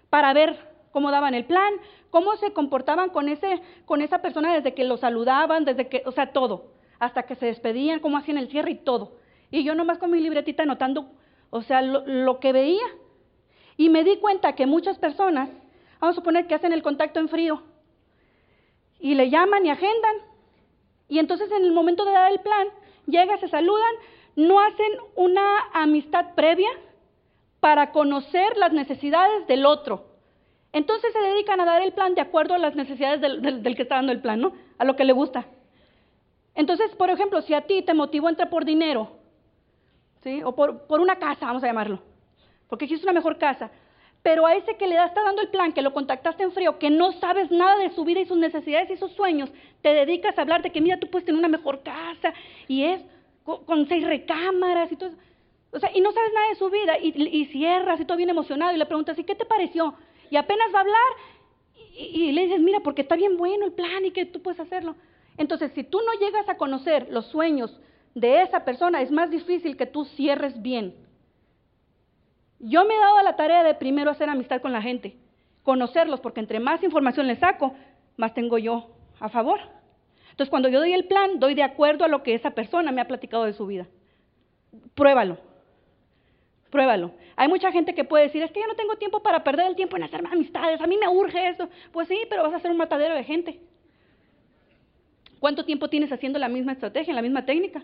para 0.10 0.34
ver 0.34 0.58
cómo 0.92 1.12
daban 1.12 1.34
el 1.34 1.46
plan, 1.46 1.74
cómo 2.10 2.36
se 2.36 2.54
comportaban 2.54 3.10
con 3.10 3.30
ese 3.30 3.62
con 3.86 4.02
esa 4.02 4.22
persona 4.22 4.54
desde 4.54 4.74
que 4.74 4.84
lo 4.84 4.98
saludaban, 4.98 5.64
desde 5.64 5.88
que, 5.88 6.04
o 6.06 6.12
sea, 6.12 6.34
todo, 6.34 6.74
hasta 7.00 7.24
que 7.24 7.36
se 7.36 7.46
despedían, 7.46 8.00
cómo 8.00 8.18
hacían 8.18 8.38
el 8.38 8.50
cierre 8.50 8.72
y 8.72 8.76
todo. 8.76 9.14
Y 9.52 9.64
yo 9.64 9.76
nomás 9.76 10.00
con 10.00 10.12
mi 10.12 10.20
libretita 10.20 10.64
anotando, 10.64 11.12
o 11.50 11.62
sea, 11.62 11.82
lo, 11.82 12.06
lo 12.06 12.40
que 12.40 12.52
veía. 12.52 12.86
Y 13.78 13.90
me 13.90 14.04
di 14.04 14.18
cuenta 14.18 14.54
que 14.54 14.66
muchas 14.66 14.98
personas, 15.00 15.50
vamos 16.00 16.16
a 16.16 16.20
suponer 16.20 16.48
que 16.48 16.56
hacen 16.56 16.74
el 16.74 16.84
contacto 16.84 17.20
en 17.20 17.30
frío 17.30 17.64
y 19.02 19.16
le 19.16 19.30
llaman 19.30 19.66
y 19.66 19.72
agendan 19.72 20.16
y 21.12 21.20
entonces 21.20 21.52
en 21.52 21.66
el 21.66 21.74
momento 21.74 22.06
de 22.06 22.14
dar 22.14 22.32
el 22.32 22.40
plan, 22.40 22.70
llegan, 23.06 23.38
se 23.42 23.50
saludan, 23.50 23.96
no 24.38 24.62
hacen 24.62 24.94
una 25.16 25.58
amistad 25.74 26.36
previa 26.36 26.70
para 27.60 27.92
conocer 27.92 28.56
las 28.56 28.72
necesidades 28.72 29.46
del 29.46 29.66
otro. 29.66 30.06
Entonces 30.72 31.12
se 31.12 31.20
dedican 31.20 31.60
a 31.60 31.66
dar 31.66 31.82
el 31.82 31.92
plan 31.92 32.16
de 32.16 32.22
acuerdo 32.22 32.54
a 32.54 32.60
las 32.60 32.76
necesidades 32.76 33.20
del, 33.20 33.76
que 33.76 33.82
está 33.82 33.96
dando 33.96 34.14
el 34.14 34.22
plan, 34.22 34.40
¿no? 34.40 34.54
A 34.78 34.86
lo 34.86 34.96
que 34.96 35.04
le 35.04 35.12
gusta. 35.12 35.48
Entonces, 36.56 36.96
por 36.96 37.10
ejemplo, 37.10 37.42
si 37.42 37.54
a 37.54 37.68
ti 37.68 37.82
te 37.82 37.94
motivó 37.94 38.30
entrar 38.30 38.50
por 38.50 38.64
dinero, 38.64 39.12
¿sí? 40.24 40.42
O 40.44 40.56
por, 40.56 40.88
por 40.88 41.02
una 41.02 41.18
casa, 41.18 41.46
vamos 41.46 41.62
a 41.66 41.68
llamarlo, 41.68 42.00
porque 42.70 42.86
es 42.86 43.04
una 43.04 43.12
mejor 43.12 43.38
casa, 43.38 43.70
pero 44.24 44.46
a 44.46 44.56
ese 44.56 44.76
que 44.76 44.88
le 44.88 44.96
está 44.96 45.24
dando 45.24 45.42
el 45.42 45.50
plan, 45.50 45.74
que 45.74 45.82
lo 45.82 45.94
contactaste 45.94 46.44
en 46.44 46.52
frío, 46.52 46.78
que 46.78 46.90
no 46.90 47.12
sabes 47.14 47.50
nada 47.50 47.78
de 47.78 47.90
su 47.92 48.04
vida 48.06 48.20
y 48.20 48.26
sus 48.26 48.38
necesidades 48.38 48.90
y 48.92 48.98
sus 48.98 49.12
sueños, 49.14 49.52
te 49.82 49.94
dedicas 49.94 50.38
a 50.38 50.42
hablar 50.42 50.62
de 50.62 50.72
que 50.72 50.82
mira, 50.82 51.00
tú 51.00 51.08
puedes 51.08 51.26
tener 51.26 51.40
una 51.40 51.48
mejor 51.48 51.82
casa 51.82 52.34
y 52.68 52.84
es 52.84 53.02
con, 53.44 53.88
seis 53.88 54.06
recámaras 54.06 54.92
y 54.92 54.96
todo. 54.96 55.12
O 55.72 55.80
sea, 55.80 55.90
y 55.94 56.02
no 56.02 56.12
sabes 56.12 56.32
nada 56.34 56.50
de 56.50 56.56
su 56.56 56.70
vida 56.70 57.00
y, 57.00 57.40
y, 57.42 57.46
cierras 57.46 58.00
y 58.00 58.06
todo 58.06 58.18
bien 58.18 58.30
emocionado 58.30 58.76
y 58.76 58.78
le 58.78 58.86
preguntas, 58.86 59.18
¿y 59.18 59.24
qué 59.24 59.36
te 59.36 59.46
pareció? 59.46 59.96
Y 60.30 60.36
apenas 60.36 60.74
va 60.74 60.80
a 60.80 60.82
hablar 60.82 61.12
y, 61.98 62.26
y 62.26 62.32
le 62.32 62.44
dices, 62.44 62.60
mira, 62.60 62.82
porque 62.82 63.02
está 63.02 63.16
bien 63.16 63.38
bueno 63.38 63.66
el 63.66 63.72
plan 63.72 64.06
y 64.06 64.12
que 64.12 64.26
tú 64.26 64.42
puedes 64.42 64.60
hacerlo. 64.60 64.96
Entonces, 65.38 65.72
si 65.74 65.84
tú 65.84 66.00
no 66.02 66.20
llegas 66.20 66.48
a 66.48 66.58
conocer 66.58 67.08
los 67.10 67.26
sueños 67.28 67.80
de 68.14 68.42
esa 68.42 68.66
persona, 68.66 69.02
es 69.02 69.12
más 69.12 69.32
difícil 69.32 69.78
que 69.78 69.86
tú 69.86 70.06
cierres 70.06 70.62
bien. 70.62 70.94
Yo 72.64 72.86
me 72.86 72.96
he 72.96 73.00
dado 73.00 73.24
la 73.24 73.36
tarea 73.36 73.64
de 73.64 73.74
primero 73.74 74.12
hacer 74.12 74.30
amistad 74.30 74.62
con 74.62 74.72
la 74.72 74.84
gente, 74.84 75.16
conocerlos, 75.64 76.20
porque 76.20 76.40
entre 76.40 76.60
más 76.60 76.84
información 76.84 77.26
les 77.26 77.40
saco, 77.40 77.74
más 78.18 78.36
tengo 78.36 78.60
yo 78.60 78.92
a 79.20 79.30
favor. 79.30 79.60
Entonces, 80.30 80.50
cuando 80.50 80.70
yo 80.70 80.80
doy 80.80 80.94
el 80.94 81.06
plan, 81.06 81.40
doy 81.40 81.56
de 81.56 81.64
acuerdo 81.64 82.06
a 82.06 82.08
lo 82.08 82.22
que 82.22 82.36
esa 82.36 82.52
persona 82.52 82.92
me 82.92 83.02
ha 83.02 83.08
platicado 83.08 83.46
de 83.46 83.54
su 83.54 83.66
vida. 83.66 83.88
Pruébalo. 84.94 85.40
Pruébalo. 86.70 87.12
Hay 87.36 87.48
mucha 87.48 87.72
gente 87.72 87.96
que 87.96 88.04
puede 88.04 88.26
decir, 88.26 88.44
es 88.44 88.52
que 88.52 88.62
yo 88.62 88.68
no 88.68 88.76
tengo 88.76 88.96
tiempo 88.96 89.24
para 89.24 89.44
perder 89.44 89.66
el 89.66 89.76
tiempo 89.76 89.98
en 89.98 90.04
hacer 90.04 90.24
amistades, 90.26 90.80
a 90.80 90.88
mí 90.88 90.98
me 90.98 91.08
urge 91.08 91.50
eso. 91.50 91.68
Pues 91.92 92.08
sí, 92.08 92.20
pero 92.30 92.44
vas 92.44 92.54
a 92.54 92.58
hacer 92.58 92.70
un 92.70 92.78
matadero 92.78 93.16
de 93.16 93.24
gente. 93.24 93.60
¿Cuánto 95.40 95.66
tiempo 95.66 95.90
tienes 95.90 96.12
haciendo 96.12 96.38
la 96.38 96.48
misma 96.48 96.74
estrategia, 96.74 97.14
la 97.16 97.24
misma 97.24 97.44
técnica? 97.44 97.84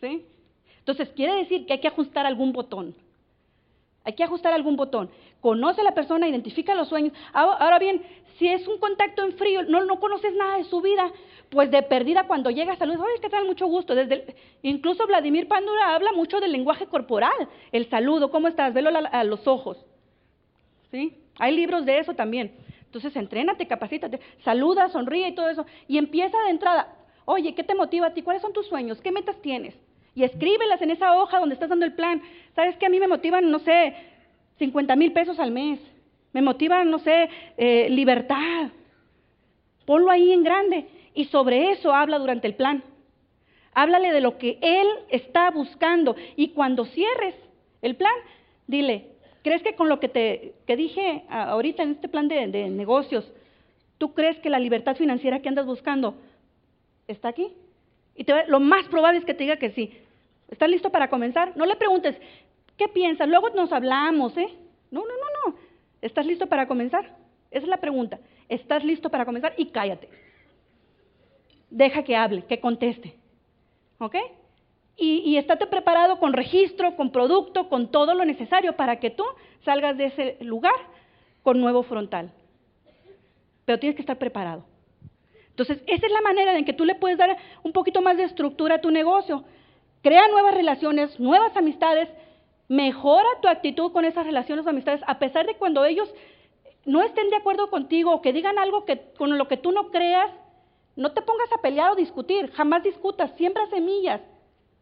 ¿Sí? 0.00 0.24
Entonces, 0.78 1.10
quiere 1.10 1.34
decir 1.34 1.66
que 1.66 1.74
hay 1.74 1.80
que 1.80 1.88
ajustar 1.88 2.24
algún 2.24 2.52
botón. 2.54 2.94
Hay 4.04 4.14
que 4.14 4.24
ajustar 4.24 4.52
algún 4.52 4.76
botón. 4.76 5.10
Conoce 5.40 5.80
a 5.80 5.84
la 5.84 5.94
persona, 5.94 6.28
identifica 6.28 6.74
los 6.74 6.88
sueños. 6.88 7.12
Ahora 7.32 7.78
bien, 7.78 8.02
si 8.38 8.48
es 8.48 8.66
un 8.66 8.78
contacto 8.78 9.22
en 9.22 9.32
frío, 9.34 9.62
no, 9.64 9.84
no 9.84 10.00
conoces 10.00 10.34
nada 10.34 10.58
de 10.58 10.64
su 10.64 10.80
vida, 10.80 11.12
pues 11.50 11.70
de 11.70 11.82
perdida 11.82 12.26
cuando 12.26 12.50
llega 12.50 12.76
saludos, 12.76 13.02
oye, 13.02 13.20
que 13.20 13.28
tal? 13.28 13.44
Mucho 13.46 13.66
gusto. 13.66 13.94
Desde 13.94 14.34
incluso 14.62 15.06
Vladimir 15.06 15.46
Pandura 15.46 15.94
habla 15.94 16.12
mucho 16.12 16.40
del 16.40 16.52
lenguaje 16.52 16.86
corporal, 16.86 17.48
el 17.70 17.88
saludo, 17.88 18.30
¿cómo 18.30 18.48
estás? 18.48 18.74
Velo 18.74 18.90
a, 18.90 19.24
los 19.24 19.46
ojos. 19.46 19.84
¿Sí? 20.90 21.16
Hay 21.38 21.54
libros 21.54 21.84
de 21.84 21.98
eso 21.98 22.14
también. 22.14 22.52
Entonces, 22.86 23.14
entrénate, 23.16 23.66
capacítate, 23.66 24.20
saluda, 24.44 24.88
sonríe 24.88 25.28
y 25.28 25.34
todo 25.34 25.48
eso. 25.48 25.64
Y 25.88 25.98
empieza 25.98 26.36
de 26.44 26.50
entrada, 26.50 26.94
oye, 27.24 27.54
¿qué 27.54 27.64
te 27.64 27.74
motiva 27.74 28.08
a 28.08 28.14
ti? 28.14 28.22
¿Cuáles 28.22 28.42
son 28.42 28.52
tus 28.52 28.66
sueños? 28.66 29.00
¿Qué 29.00 29.12
metas 29.12 29.40
tienes? 29.40 29.74
Y 30.14 30.24
escríbelas 30.24 30.82
en 30.82 30.90
esa 30.90 31.16
hoja 31.16 31.38
donde 31.38 31.54
estás 31.54 31.70
dando 31.70 31.86
el 31.86 31.94
plan. 31.94 32.22
¿Sabes 32.54 32.76
qué? 32.76 32.86
A 32.86 32.90
mí 32.90 33.00
me 33.00 33.08
motivan, 33.08 33.50
no 33.50 33.58
sé, 33.60 33.94
50 34.58 34.94
mil 34.96 35.12
pesos 35.12 35.38
al 35.38 35.50
mes. 35.50 35.80
Me 36.32 36.42
motivan, 36.42 36.90
no 36.90 36.98
sé, 36.98 37.28
eh, 37.56 37.88
libertad. 37.90 38.70
Ponlo 39.86 40.10
ahí 40.10 40.32
en 40.32 40.44
grande. 40.44 40.86
Y 41.14 41.26
sobre 41.26 41.70
eso 41.70 41.94
habla 41.94 42.18
durante 42.18 42.46
el 42.46 42.54
plan. 42.54 42.82
Háblale 43.74 44.12
de 44.12 44.20
lo 44.20 44.36
que 44.36 44.58
él 44.60 44.86
está 45.08 45.50
buscando. 45.50 46.14
Y 46.36 46.48
cuando 46.48 46.84
cierres 46.84 47.34
el 47.80 47.96
plan, 47.96 48.12
dile, 48.66 49.12
¿crees 49.42 49.62
que 49.62 49.74
con 49.74 49.88
lo 49.88 49.98
que 49.98 50.08
te 50.08 50.54
que 50.66 50.76
dije 50.76 51.24
ahorita 51.30 51.82
en 51.82 51.92
este 51.92 52.08
plan 52.08 52.28
de, 52.28 52.46
de 52.48 52.68
negocios, 52.68 53.30
tú 53.96 54.12
crees 54.12 54.38
que 54.40 54.50
la 54.50 54.58
libertad 54.58 54.96
financiera 54.96 55.40
que 55.40 55.48
andas 55.48 55.66
buscando 55.66 56.14
está 57.08 57.28
aquí? 57.28 57.52
Y 58.14 58.26
lo 58.48 58.60
más 58.60 58.86
probable 58.88 59.18
es 59.18 59.24
que 59.24 59.34
te 59.34 59.44
diga 59.44 59.56
que 59.56 59.70
sí. 59.70 59.92
¿Estás 60.50 60.68
listo 60.68 60.90
para 60.90 61.08
comenzar? 61.08 61.56
No 61.56 61.64
le 61.64 61.76
preguntes, 61.76 62.16
¿qué 62.76 62.88
piensas? 62.88 63.28
Luego 63.28 63.50
nos 63.50 63.72
hablamos, 63.72 64.36
¿eh? 64.36 64.48
No, 64.90 65.00
no, 65.00 65.06
no, 65.06 65.50
no. 65.50 65.58
¿Estás 66.02 66.26
listo 66.26 66.46
para 66.46 66.66
comenzar? 66.66 67.04
Esa 67.50 67.64
es 67.64 67.68
la 67.68 67.78
pregunta. 67.78 68.18
¿Estás 68.48 68.84
listo 68.84 69.08
para 69.08 69.24
comenzar? 69.24 69.54
Y 69.56 69.66
cállate. 69.66 70.08
Deja 71.70 72.02
que 72.02 72.16
hable, 72.16 72.44
que 72.44 72.60
conteste. 72.60 73.14
¿Ok? 73.98 74.16
Y, 74.96 75.20
y 75.20 75.38
estate 75.38 75.66
preparado 75.66 76.18
con 76.18 76.34
registro, 76.34 76.96
con 76.96 77.12
producto, 77.12 77.68
con 77.68 77.90
todo 77.90 78.14
lo 78.14 78.24
necesario 78.24 78.76
para 78.76 79.00
que 79.00 79.10
tú 79.10 79.24
salgas 79.64 79.96
de 79.96 80.06
ese 80.06 80.36
lugar 80.40 80.74
con 81.42 81.60
nuevo 81.60 81.82
frontal. 81.82 82.30
Pero 83.64 83.78
tienes 83.78 83.96
que 83.96 84.02
estar 84.02 84.18
preparado. 84.18 84.64
Entonces, 85.52 85.82
esa 85.86 86.06
es 86.06 86.12
la 86.12 86.22
manera 86.22 86.56
en 86.56 86.64
que 86.64 86.72
tú 86.72 86.84
le 86.84 86.94
puedes 86.94 87.18
dar 87.18 87.36
un 87.62 87.72
poquito 87.72 88.00
más 88.00 88.16
de 88.16 88.24
estructura 88.24 88.76
a 88.76 88.80
tu 88.80 88.90
negocio. 88.90 89.44
Crea 90.02 90.26
nuevas 90.28 90.54
relaciones, 90.54 91.20
nuevas 91.20 91.54
amistades, 91.56 92.08
mejora 92.68 93.28
tu 93.42 93.48
actitud 93.48 93.92
con 93.92 94.06
esas 94.06 94.24
relaciones 94.24 94.66
o 94.66 94.70
amistades, 94.70 95.02
a 95.06 95.18
pesar 95.18 95.46
de 95.46 95.54
cuando 95.56 95.84
ellos 95.84 96.12
no 96.86 97.02
estén 97.02 97.28
de 97.28 97.36
acuerdo 97.36 97.68
contigo 97.68 98.12
o 98.12 98.22
que 98.22 98.32
digan 98.32 98.58
algo 98.58 98.86
que, 98.86 99.12
con 99.18 99.36
lo 99.36 99.46
que 99.46 99.58
tú 99.58 99.72
no 99.72 99.90
creas, 99.90 100.30
no 100.96 101.12
te 101.12 101.20
pongas 101.20 101.52
a 101.52 101.60
pelear 101.60 101.90
o 101.90 101.96
discutir, 101.96 102.50
jamás 102.52 102.82
discutas, 102.82 103.30
siembra 103.36 103.66
semillas. 103.66 104.22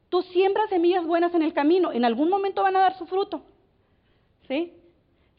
Tú 0.08 0.22
siembras 0.22 0.70
semillas 0.70 1.04
buenas 1.04 1.34
en 1.34 1.42
el 1.42 1.52
camino, 1.52 1.92
en 1.92 2.04
algún 2.04 2.28
momento 2.28 2.62
van 2.62 2.76
a 2.76 2.80
dar 2.80 2.96
su 2.96 3.06
fruto. 3.06 3.42
¿Sí? 4.46 4.72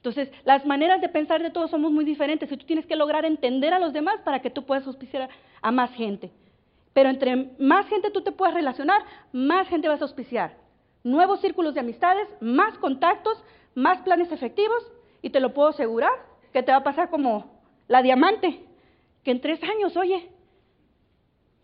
Entonces, 0.02 0.32
las 0.46 0.66
maneras 0.66 1.00
de 1.00 1.10
pensar 1.10 1.44
de 1.44 1.52
todos 1.52 1.70
somos 1.70 1.92
muy 1.92 2.04
diferentes 2.04 2.52
y 2.52 2.58
tú 2.58 2.66
tienes 2.66 2.88
que 2.88 2.96
lograr 2.96 3.24
entender 3.24 3.72
a 3.72 3.78
los 3.80 3.94
demás 3.94 4.20
para 4.24 4.42
que 4.42 4.50
tú 4.50 4.66
puedas 4.66 4.88
auspiciar 4.88 5.30
a 5.62 5.72
más 5.72 5.92
gente. 5.94 6.32
Pero 6.92 7.10
entre 7.10 7.52
más 7.60 7.86
gente 7.86 8.10
tú 8.10 8.22
te 8.22 8.32
puedas 8.32 8.56
relacionar, 8.56 9.04
más 9.32 9.68
gente 9.68 9.88
vas 9.88 10.02
a 10.02 10.06
auspiciar. 10.06 10.58
Nuevos 11.04 11.40
círculos 11.42 11.76
de 11.76 11.82
amistades, 11.82 12.28
más 12.40 12.80
contactos, 12.80 13.38
más 13.76 14.00
planes 14.00 14.32
efectivos 14.32 14.92
y 15.22 15.30
te 15.30 15.40
lo 15.40 15.54
puedo 15.54 15.70
asegurar 15.70 16.12
que 16.52 16.64
te 16.64 16.72
va 16.72 16.80
a 16.80 16.84
pasar 16.84 17.12
como 17.12 17.62
la 17.88 18.02
diamante, 18.02 18.60
que 19.24 19.30
en 19.30 19.40
tres 19.40 19.62
años, 19.62 19.96
oye, 19.98 20.30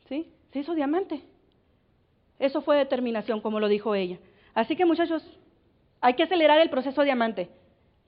¿sí? 0.09 0.31
Se 0.53 0.59
hizo 0.59 0.75
diamante. 0.75 1.23
Eso 2.37 2.61
fue 2.61 2.77
determinación, 2.77 3.41
como 3.41 3.59
lo 3.59 3.67
dijo 3.67 3.95
ella. 3.95 4.19
Así 4.53 4.75
que 4.75 4.85
muchachos, 4.85 5.23
hay 6.01 6.13
que 6.13 6.23
acelerar 6.23 6.59
el 6.59 6.69
proceso 6.69 7.01
diamante. 7.01 7.49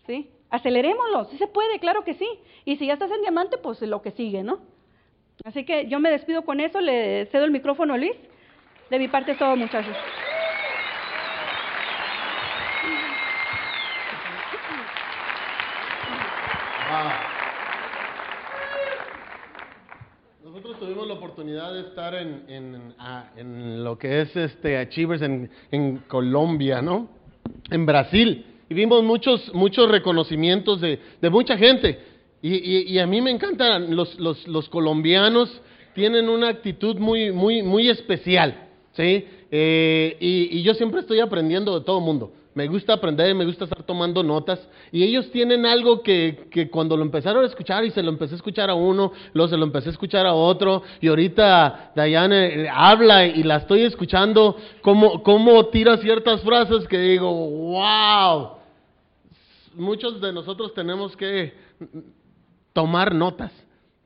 ¿Sí? 0.09 0.27
Acelerémoslo, 0.49 1.25
sí 1.25 1.37
se 1.37 1.45
puede, 1.45 1.77
claro 1.77 2.03
que 2.03 2.15
sí. 2.15 2.27
Y 2.65 2.77
si 2.77 2.87
ya 2.87 2.93
estás 2.93 3.11
en 3.11 3.21
diamante, 3.21 3.59
pues 3.59 3.79
lo 3.83 4.01
que 4.01 4.09
sigue, 4.09 4.41
¿no? 4.41 4.57
Así 5.45 5.65
que 5.65 5.87
yo 5.87 5.99
me 5.99 6.09
despido 6.09 6.41
con 6.41 6.59
eso, 6.59 6.81
le 6.81 7.27
cedo 7.27 7.45
el 7.45 7.51
micrófono 7.51 7.93
a 7.93 7.97
Luis. 7.99 8.15
De 8.89 8.97
mi 8.97 9.07
parte 9.07 9.33
es 9.33 9.37
todo, 9.37 9.55
muchachos. 9.55 9.95
Nosotros 20.43 20.79
tuvimos 20.79 21.07
la 21.07 21.13
oportunidad 21.13 21.71
de 21.71 21.81
estar 21.81 22.15
en, 22.15 22.45
en, 22.47 22.95
ah, 22.97 23.25
en 23.37 23.83
lo 23.83 23.99
que 23.99 24.21
es 24.21 24.35
este 24.35 24.79
Achievers 24.79 25.21
en, 25.21 25.51
en, 25.69 25.97
Colombia, 26.07 26.81
¿no? 26.81 27.09
En 27.69 27.85
Brasil. 27.85 28.48
Y 28.69 28.73
vimos 28.73 29.03
muchos, 29.03 29.53
muchos 29.53 29.89
reconocimientos 29.89 30.79
de, 30.79 30.99
de 31.21 31.29
mucha 31.29 31.57
gente. 31.57 31.99
Y, 32.41 32.93
y, 32.93 32.99
a 32.99 33.07
mí 33.07 33.19
me 33.19 33.31
encantan 33.31 33.95
los, 33.95 34.17
los, 34.17 34.47
los, 34.47 34.69
colombianos, 34.69 35.61
tienen 35.93 36.29
una 36.29 36.47
actitud 36.47 36.95
muy, 36.97 37.33
muy, 37.33 37.61
muy 37.63 37.89
especial, 37.89 38.69
¿sí? 38.93 39.25
Eh, 39.51 40.15
y, 40.21 40.57
y 40.57 40.61
yo 40.61 40.73
siempre 40.73 41.01
estoy 41.01 41.19
aprendiendo 41.19 41.77
de 41.77 41.83
todo 41.85 41.97
el 41.97 42.05
mundo 42.05 42.31
me 42.59 42.67
gusta 42.67 42.91
aprender, 42.93 43.33
me 43.35 43.45
gusta 43.45 43.63
estar 43.63 43.83
tomando 43.83 44.21
notas. 44.21 44.59
Y 44.91 45.03
ellos 45.03 45.31
tienen 45.31 45.65
algo 45.65 46.01
que, 46.01 46.47
que, 46.51 46.69
cuando 46.69 46.97
lo 46.97 47.03
empezaron 47.03 47.43
a 47.43 47.47
escuchar 47.47 47.85
y 47.85 47.91
se 47.91 48.03
lo 48.03 48.09
empecé 48.09 48.33
a 48.33 48.35
escuchar 48.35 48.69
a 48.69 48.73
uno, 48.73 49.13
luego 49.31 49.49
se 49.49 49.55
lo 49.55 49.63
empecé 49.63 49.87
a 49.87 49.91
escuchar 49.93 50.25
a 50.25 50.33
otro, 50.33 50.83
y 50.99 51.07
ahorita 51.07 51.93
Diane 51.95 52.63
eh, 52.63 52.69
habla 52.69 53.25
y 53.25 53.43
la 53.43 53.57
estoy 53.57 53.83
escuchando, 53.83 54.57
cómo, 54.81 55.23
cómo 55.23 55.67
tira 55.67 55.97
ciertas 55.97 56.41
frases 56.41 56.85
que 56.87 56.97
digo, 56.97 57.31
wow. 57.31 58.58
Muchos 59.79 60.19
de 60.19 60.33
nosotros 60.33 60.73
tenemos 60.73 61.15
que 61.15 61.53
tomar 62.73 63.15
notas, 63.15 63.53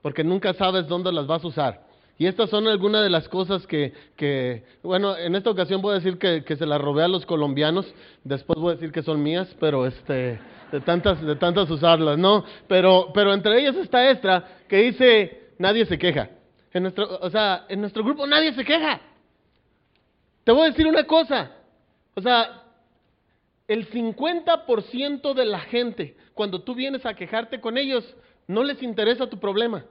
porque 0.04 0.24
nunca 0.24 0.54
sabes 0.54 0.88
dónde 0.88 1.12
las 1.12 1.26
vas 1.26 1.44
a 1.44 1.48
usar. 1.48 1.88
Y 2.20 2.28
estas 2.28 2.52
son 2.52 2.68
algunas 2.68 3.02
de 3.02 3.10
las 3.10 3.28
cosas 3.28 3.66
que, 3.66 3.92
que 4.16 4.64
bueno, 4.84 5.18
en 5.18 5.36
esta 5.36 5.50
ocasión 5.50 5.82
voy 5.82 5.94
a 5.94 5.96
decir 5.96 6.20
que, 6.20 6.44
que, 6.44 6.56
se 6.58 6.68
las 6.68 6.80
robé 6.80 7.04
a 7.04 7.08
los 7.08 7.26
colombianos, 7.26 7.92
después 8.24 8.60
voy 8.60 8.74
a 8.74 8.76
decir 8.76 8.92
que 8.92 9.02
son 9.02 9.24
mías, 9.24 9.48
pero 9.60 9.88
este, 9.88 10.40
de 10.72 10.82
tantas, 10.82 11.20
de 11.20 11.36
tantas 11.38 11.68
usarlas, 11.72 12.20
¿no? 12.20 12.46
Pero, 12.68 13.08
pero 13.12 13.34
entre 13.34 13.60
ellas 13.60 13.76
está 13.78 14.12
esta 14.12 14.48
que 14.70 14.78
dice, 14.78 15.54
nadie 15.58 15.88
se 15.88 15.98
queja. 15.98 16.30
En 16.72 16.84
nuestro, 16.84 17.18
o 17.20 17.30
sea, 17.32 17.66
en 17.68 17.82
nuestro 17.82 18.04
grupo 18.04 18.28
nadie 18.28 18.54
se 18.54 18.64
queja. 18.64 19.02
Te 20.44 20.52
voy 20.52 20.68
a 20.68 20.70
decir 20.70 20.86
una 20.86 21.06
cosa, 21.06 21.52
o 22.14 22.22
sea, 22.22 22.63
el 23.74 23.90
50% 23.90 25.34
de 25.34 25.46
la 25.46 25.60
gente, 25.60 26.16
cuando 26.36 26.62
tú 26.62 26.76
vienes 26.76 27.06
a 27.06 27.16
quejarte 27.16 27.60
con 27.60 27.78
ellos, 27.78 28.16
no 28.48 28.64
les 28.64 28.82
interesa 28.84 29.28
tu 29.28 29.40
problema. 29.40 29.84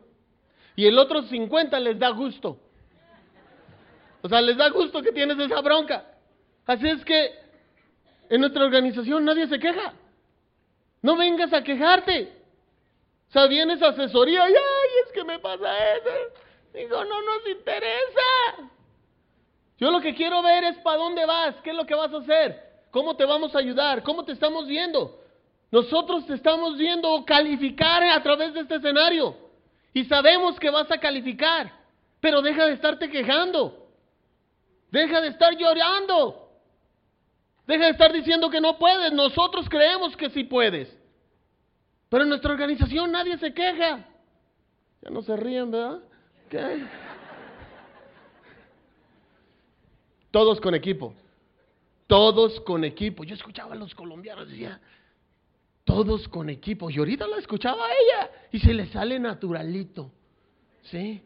Y 0.77 0.87
el 0.87 0.99
otro 0.99 1.23
50 1.23 1.81
les 1.81 1.99
da 1.99 2.11
gusto. 2.11 2.61
O 4.23 4.29
sea, 4.29 4.41
les 4.41 4.57
da 4.57 4.69
gusto 4.71 5.03
que 5.03 5.11
tienes 5.11 5.37
esa 5.37 5.61
bronca. 5.61 6.07
Así 6.65 6.89
es 6.89 7.05
que 7.05 7.33
en 8.31 8.41
nuestra 8.41 8.65
organización 8.65 9.25
nadie 9.25 9.49
se 9.49 9.59
queja. 9.59 9.95
No 11.03 11.17
vengas 11.17 11.53
a 11.53 11.65
quejarte. 11.65 12.33
O 13.31 13.33
sea, 13.33 13.47
vienes 13.47 13.83
a 13.83 13.89
asesoría 13.89 14.49
y, 14.49 14.53
ay, 14.53 14.91
es 15.05 15.13
que 15.13 15.25
me 15.25 15.41
pasa 15.41 15.97
eso. 15.97 16.11
Digo, 16.73 17.05
no 17.05 17.21
nos 17.21 17.49
interesa. 17.49 18.71
Yo 19.79 19.91
lo 19.91 20.01
que 20.01 20.15
quiero 20.15 20.41
ver 20.41 20.63
es 20.63 20.79
para 20.79 20.99
dónde 20.99 21.27
vas, 21.27 21.57
qué 21.65 21.71
es 21.71 21.77
lo 21.77 21.85
que 21.85 21.97
vas 21.97 22.15
a 22.15 22.19
hacer, 22.19 22.72
cómo 22.93 23.17
te 23.17 23.25
vamos 23.25 23.57
a 23.57 23.59
ayudar, 23.59 24.05
cómo 24.05 24.25
te 24.25 24.33
estamos 24.33 24.69
viendo. 24.69 25.19
Nosotros 25.73 26.27
te 26.27 26.35
estamos 26.35 26.77
viendo 26.77 27.25
calificar 27.25 28.05
a 28.05 28.23
través 28.23 28.55
de 28.55 28.61
este 28.61 28.77
escenario. 28.77 29.35
Y 29.95 30.05
sabemos 30.05 30.61
que 30.61 30.71
vas 30.71 30.89
a 30.91 30.99
calificar, 30.99 31.73
pero 32.21 32.41
deja 32.43 32.67
de 32.67 32.75
estarte 32.75 33.11
quejando. 33.11 33.89
Deja 34.91 35.21
de 35.23 35.29
estar 35.29 35.57
llorando. 35.57 36.51
Deja 37.67 37.87
de 37.87 37.91
estar 37.93 38.13
diciendo 38.13 38.51
que 38.51 38.61
no 38.61 38.79
puedes. 38.79 39.13
Nosotros 39.13 39.67
creemos 39.69 40.15
que 40.17 40.29
sí 40.31 40.45
puedes. 40.45 40.95
Pero 42.11 42.25
en 42.25 42.29
nuestra 42.29 42.53
organización 42.53 43.11
nadie 43.11 43.39
se 43.39 43.55
queja. 43.55 44.05
Ya 45.01 45.11
no 45.11 45.23
se 45.23 45.35
ríen, 45.35 45.71
¿verdad? 45.71 46.01
Todos 50.31 50.61
con 50.61 50.75
equipo. 50.75 51.15
Todos 52.13 52.61
con 52.61 52.85
equipo. 52.85 53.25
Yo 53.25 53.35
escuchaba 53.35 53.73
a 53.73 53.75
los 53.75 53.95
colombianos 53.95 54.47
decía, 54.47 54.79
todos 55.83 56.29
con 56.29 56.51
equipo. 56.51 56.91
Y 56.91 56.99
ahorita 56.99 57.27
la 57.27 57.39
escuchaba 57.39 57.87
ella 57.89 58.31
y 58.51 58.59
se 58.59 58.75
le 58.75 58.85
sale 58.89 59.19
naturalito. 59.19 60.11
¿Sí? 60.83 61.23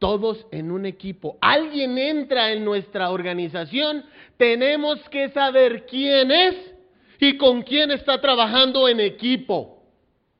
Todos 0.00 0.44
en 0.50 0.72
un 0.72 0.86
equipo. 0.86 1.38
Alguien 1.40 1.96
entra 1.98 2.50
en 2.50 2.64
nuestra 2.64 3.12
organización, 3.12 4.04
tenemos 4.36 4.98
que 5.08 5.28
saber 5.28 5.86
quién 5.86 6.32
es 6.32 6.74
y 7.20 7.36
con 7.36 7.62
quién 7.62 7.92
está 7.92 8.20
trabajando 8.20 8.88
en 8.88 8.98
equipo. 8.98 9.84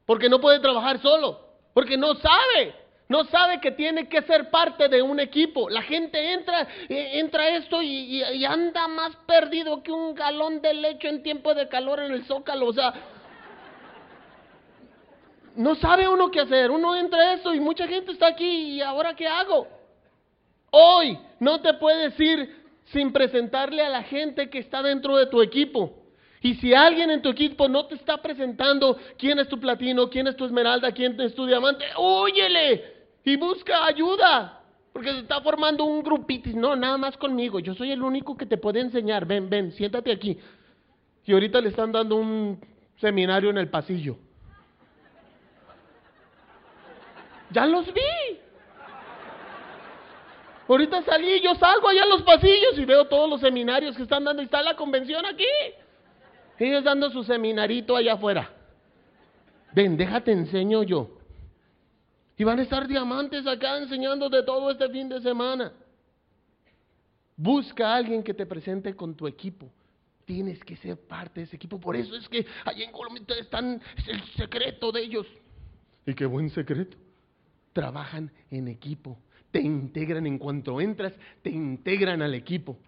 Porque 0.06 0.28
no 0.28 0.40
puede 0.40 0.58
trabajar 0.58 1.00
solo, 1.00 1.38
porque 1.72 1.96
no 1.96 2.16
sabe. 2.16 2.74
No 3.14 3.22
sabe 3.26 3.60
que 3.60 3.70
tiene 3.70 4.08
que 4.08 4.22
ser 4.22 4.50
parte 4.50 4.88
de 4.88 5.00
un 5.00 5.20
equipo. 5.20 5.70
La 5.70 5.82
gente 5.82 6.32
entra, 6.32 6.66
eh, 6.88 7.20
entra 7.20 7.48
esto 7.50 7.80
y, 7.80 8.44
anda 8.44 8.88
más 8.88 9.14
perdido 9.24 9.84
que 9.84 9.92
un 9.92 10.16
galón 10.16 10.60
de 10.60 10.74
leche 10.74 11.08
en 11.08 11.22
tiempo 11.22 11.54
de 11.54 11.68
calor 11.68 12.00
en 12.00 12.10
el 12.10 12.24
zócalo. 12.24 12.66
O 12.66 12.72
sea, 12.72 12.92
no 15.54 15.76
sabe 15.76 16.08
uno 16.08 16.28
qué 16.28 16.40
hacer. 16.40 16.72
Uno 16.72 16.96
entra 16.96 17.20
a 17.20 17.34
esto 17.34 17.54
y 17.54 17.60
mucha 17.60 17.86
gente 17.86 18.10
está 18.10 18.26
aquí 18.26 18.72
y 18.72 18.80
ahora 18.80 19.14
qué 19.14 19.28
hago. 19.28 19.68
Hoy 20.72 21.16
no 21.38 21.60
te 21.60 21.72
puedes 21.74 22.18
ir 22.18 22.64
sin 22.86 23.12
presentarle 23.12 23.82
a 23.82 23.90
la 23.90 24.02
gente 24.02 24.50
que 24.50 24.58
está 24.58 24.82
dentro 24.82 25.16
de 25.18 25.26
tu 25.26 25.40
equipo. 25.40 26.02
Y 26.42 26.54
si 26.56 26.74
alguien 26.74 27.12
en 27.12 27.22
tu 27.22 27.28
equipo 27.28 27.68
no 27.68 27.86
te 27.86 27.94
está 27.94 28.20
presentando 28.20 28.98
quién 29.16 29.38
es 29.38 29.48
tu 29.48 29.60
platino, 29.60 30.10
quién 30.10 30.26
es 30.26 30.36
tu 30.36 30.46
esmeralda, 30.46 30.90
quién 30.90 31.18
es 31.20 31.32
tu 31.32 31.46
diamante, 31.46 31.84
óyele 31.94 32.93
y 33.24 33.36
busca 33.36 33.86
ayuda. 33.86 34.60
Porque 34.92 35.10
se 35.12 35.20
está 35.20 35.40
formando 35.40 35.84
un 35.84 36.02
grupito. 36.02 36.50
No, 36.54 36.76
nada 36.76 36.96
más 36.96 37.16
conmigo. 37.16 37.58
Yo 37.58 37.74
soy 37.74 37.90
el 37.90 38.02
único 38.02 38.36
que 38.36 38.46
te 38.46 38.56
puede 38.56 38.80
enseñar. 38.80 39.26
Ven, 39.26 39.50
ven, 39.50 39.72
siéntate 39.72 40.12
aquí. 40.12 40.38
Y 41.24 41.32
ahorita 41.32 41.60
le 41.60 41.70
están 41.70 41.90
dando 41.90 42.16
un 42.16 42.60
seminario 43.00 43.50
en 43.50 43.58
el 43.58 43.68
pasillo. 43.68 44.16
Ya 47.50 47.66
los 47.66 47.92
vi. 47.92 48.38
Ahorita 50.68 51.02
salí, 51.02 51.40
yo 51.40 51.54
salgo 51.56 51.88
allá 51.88 52.04
a 52.04 52.06
los 52.06 52.22
pasillos 52.22 52.78
y 52.78 52.84
veo 52.84 53.06
todos 53.06 53.28
los 53.28 53.40
seminarios 53.40 53.96
que 53.96 54.04
están 54.04 54.24
dando. 54.24 54.42
Está 54.42 54.62
la 54.62 54.76
convención 54.76 55.26
aquí. 55.26 55.44
Ellos 56.58 56.84
dando 56.84 57.10
su 57.10 57.24
seminarito 57.24 57.96
allá 57.96 58.14
afuera. 58.14 58.50
Ven, 59.72 59.96
déjate 59.96 60.30
enseño 60.30 60.84
yo. 60.84 61.23
Y 62.36 62.44
van 62.44 62.58
a 62.58 62.62
estar 62.62 62.88
diamantes 62.88 63.46
acá 63.46 63.78
enseñando 63.78 64.28
de 64.28 64.42
todo 64.42 64.70
este 64.70 64.88
fin 64.88 65.08
de 65.08 65.20
semana. 65.20 65.72
Busca 67.36 67.92
a 67.92 67.96
alguien 67.96 68.22
que 68.22 68.34
te 68.34 68.46
presente 68.46 68.94
con 68.94 69.14
tu 69.14 69.26
equipo. 69.26 69.70
Tienes 70.24 70.62
que 70.64 70.76
ser 70.76 70.96
parte 70.96 71.40
de 71.40 71.46
ese 71.46 71.56
equipo. 71.56 71.78
Por 71.78 71.96
eso 71.96 72.16
es 72.16 72.28
que 72.28 72.46
allá 72.64 72.84
en 72.84 72.92
Colombia 72.92 73.24
están, 73.38 73.80
es 73.96 74.08
el 74.08 74.22
secreto 74.36 74.90
de 74.90 75.02
ellos. 75.02 75.26
Y 76.06 76.14
qué 76.14 76.26
buen 76.26 76.50
secreto 76.50 76.96
trabajan 77.74 78.30
en 78.50 78.68
equipo, 78.68 79.18
te 79.50 79.60
integran 79.60 80.26
en 80.26 80.38
cuanto 80.38 80.80
entras, 80.80 81.12
te 81.42 81.50
integran 81.50 82.22
al 82.22 82.34
equipo. 82.34 82.78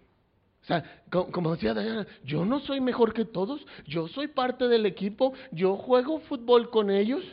O 0.63 0.65
sea, 0.65 1.03
como, 1.11 1.53
decía 1.53 1.73
Diana, 1.73 2.07
yo 2.25 2.43
no 2.43 2.59
soy 2.61 2.81
mejor 2.81 3.13
que 3.13 3.25
todos, 3.25 3.65
yo 3.85 4.07
soy 4.07 4.27
parte 4.27 4.67
del 4.67 4.85
equipo, 4.85 5.33
yo 5.51 5.75
juego 5.77 6.19
fútbol 6.21 6.69
con 6.71 6.89
ellos, 6.89 7.23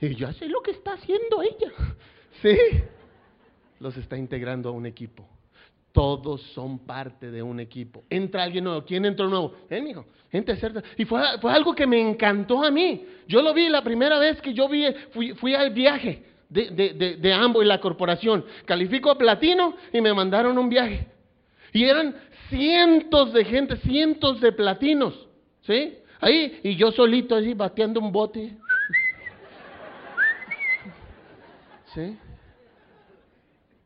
Y 0.00 0.14
ya 0.14 0.32
sé 0.32 0.48
lo 0.48 0.60
que 0.62 0.72
está 0.72 0.92
haciendo 0.94 1.42
ella. 1.42 1.72
Sí. 2.42 2.54
Los 3.80 3.96
está 3.96 4.18
integrando 4.18 4.68
a 4.68 4.72
un 4.72 4.84
equipo. 4.84 5.26
Todos 5.90 6.42
son 6.52 6.80
parte 6.80 7.30
de 7.30 7.42
un 7.42 7.60
equipo. 7.60 8.04
Entra 8.10 8.42
alguien 8.42 8.64
nuevo. 8.64 8.84
¿Quién 8.84 9.06
entró 9.06 9.26
nuevo? 9.26 9.54
Él, 9.70 9.82
mijo. 9.82 10.04
Gente 10.30 10.54
cerca. 10.56 10.82
Y 10.98 11.06
fue, 11.06 11.18
algo 11.44 11.74
que 11.74 11.86
me 11.86 11.98
encantó 11.98 12.62
a 12.62 12.70
mí. 12.70 13.06
Yo 13.26 13.40
lo 13.40 13.54
vi 13.54 13.70
la 13.70 13.82
primera 13.82 14.18
vez 14.18 14.38
que 14.42 14.52
yo 14.52 14.68
vi, 14.68 14.84
fui, 15.12 15.32
fui 15.32 15.54
al 15.54 15.70
viaje 15.70 16.24
de, 16.50 16.70
de, 16.70 16.92
de, 16.92 17.16
de 17.16 17.32
Ambo 17.32 17.62
y 17.62 17.66
la 17.66 17.80
corporación. 17.80 18.44
Califico 18.66 19.10
a 19.10 19.16
platino 19.16 19.74
y 19.90 20.02
me 20.02 20.12
mandaron 20.12 20.58
un 20.58 20.68
viaje. 20.68 21.06
Y 21.72 21.84
eran 21.84 22.14
cientos 22.50 23.32
de 23.32 23.46
gente, 23.46 23.76
cientos 23.78 24.42
de 24.42 24.52
platinos. 24.52 25.26
¿Sí? 25.62 25.94
Ahí, 26.20 26.60
y 26.62 26.76
yo 26.76 26.92
solito 26.92 27.34
así, 27.34 27.54
bateando 27.54 28.00
un 28.00 28.12
bote. 28.12 28.56
¿Sí? 31.96 32.18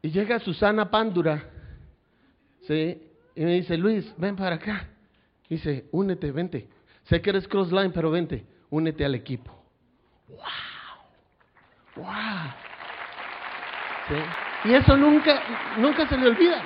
Y 0.02 0.10
llega 0.10 0.40
Susana 0.40 0.90
Pándura 0.90 1.44
¿sí? 2.66 3.00
Y 3.36 3.44
me 3.44 3.52
dice, 3.52 3.76
Luis, 3.76 4.12
ven 4.16 4.34
para 4.34 4.56
acá. 4.56 4.88
Dice, 5.48 5.86
únete, 5.92 6.32
vente. 6.32 6.68
Sé 7.04 7.22
que 7.22 7.30
eres 7.30 7.46
crossline, 7.46 7.92
pero 7.92 8.10
vente, 8.10 8.44
únete 8.70 9.04
al 9.04 9.14
equipo. 9.14 9.56
¡Wow! 10.28 10.38
¡Wow! 11.96 12.52
¿Sí? 14.08 14.68
Y 14.68 14.74
eso 14.74 14.96
nunca, 14.96 15.76
nunca 15.78 16.08
se 16.08 16.16
le 16.16 16.28
olvida. 16.30 16.62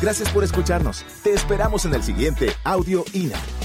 Gracias 0.00 0.32
por 0.32 0.42
escucharnos. 0.42 1.04
Te 1.22 1.34
esperamos 1.34 1.84
en 1.84 1.92
el 1.92 2.02
siguiente 2.02 2.48
Audio 2.64 3.04
INA. 3.12 3.59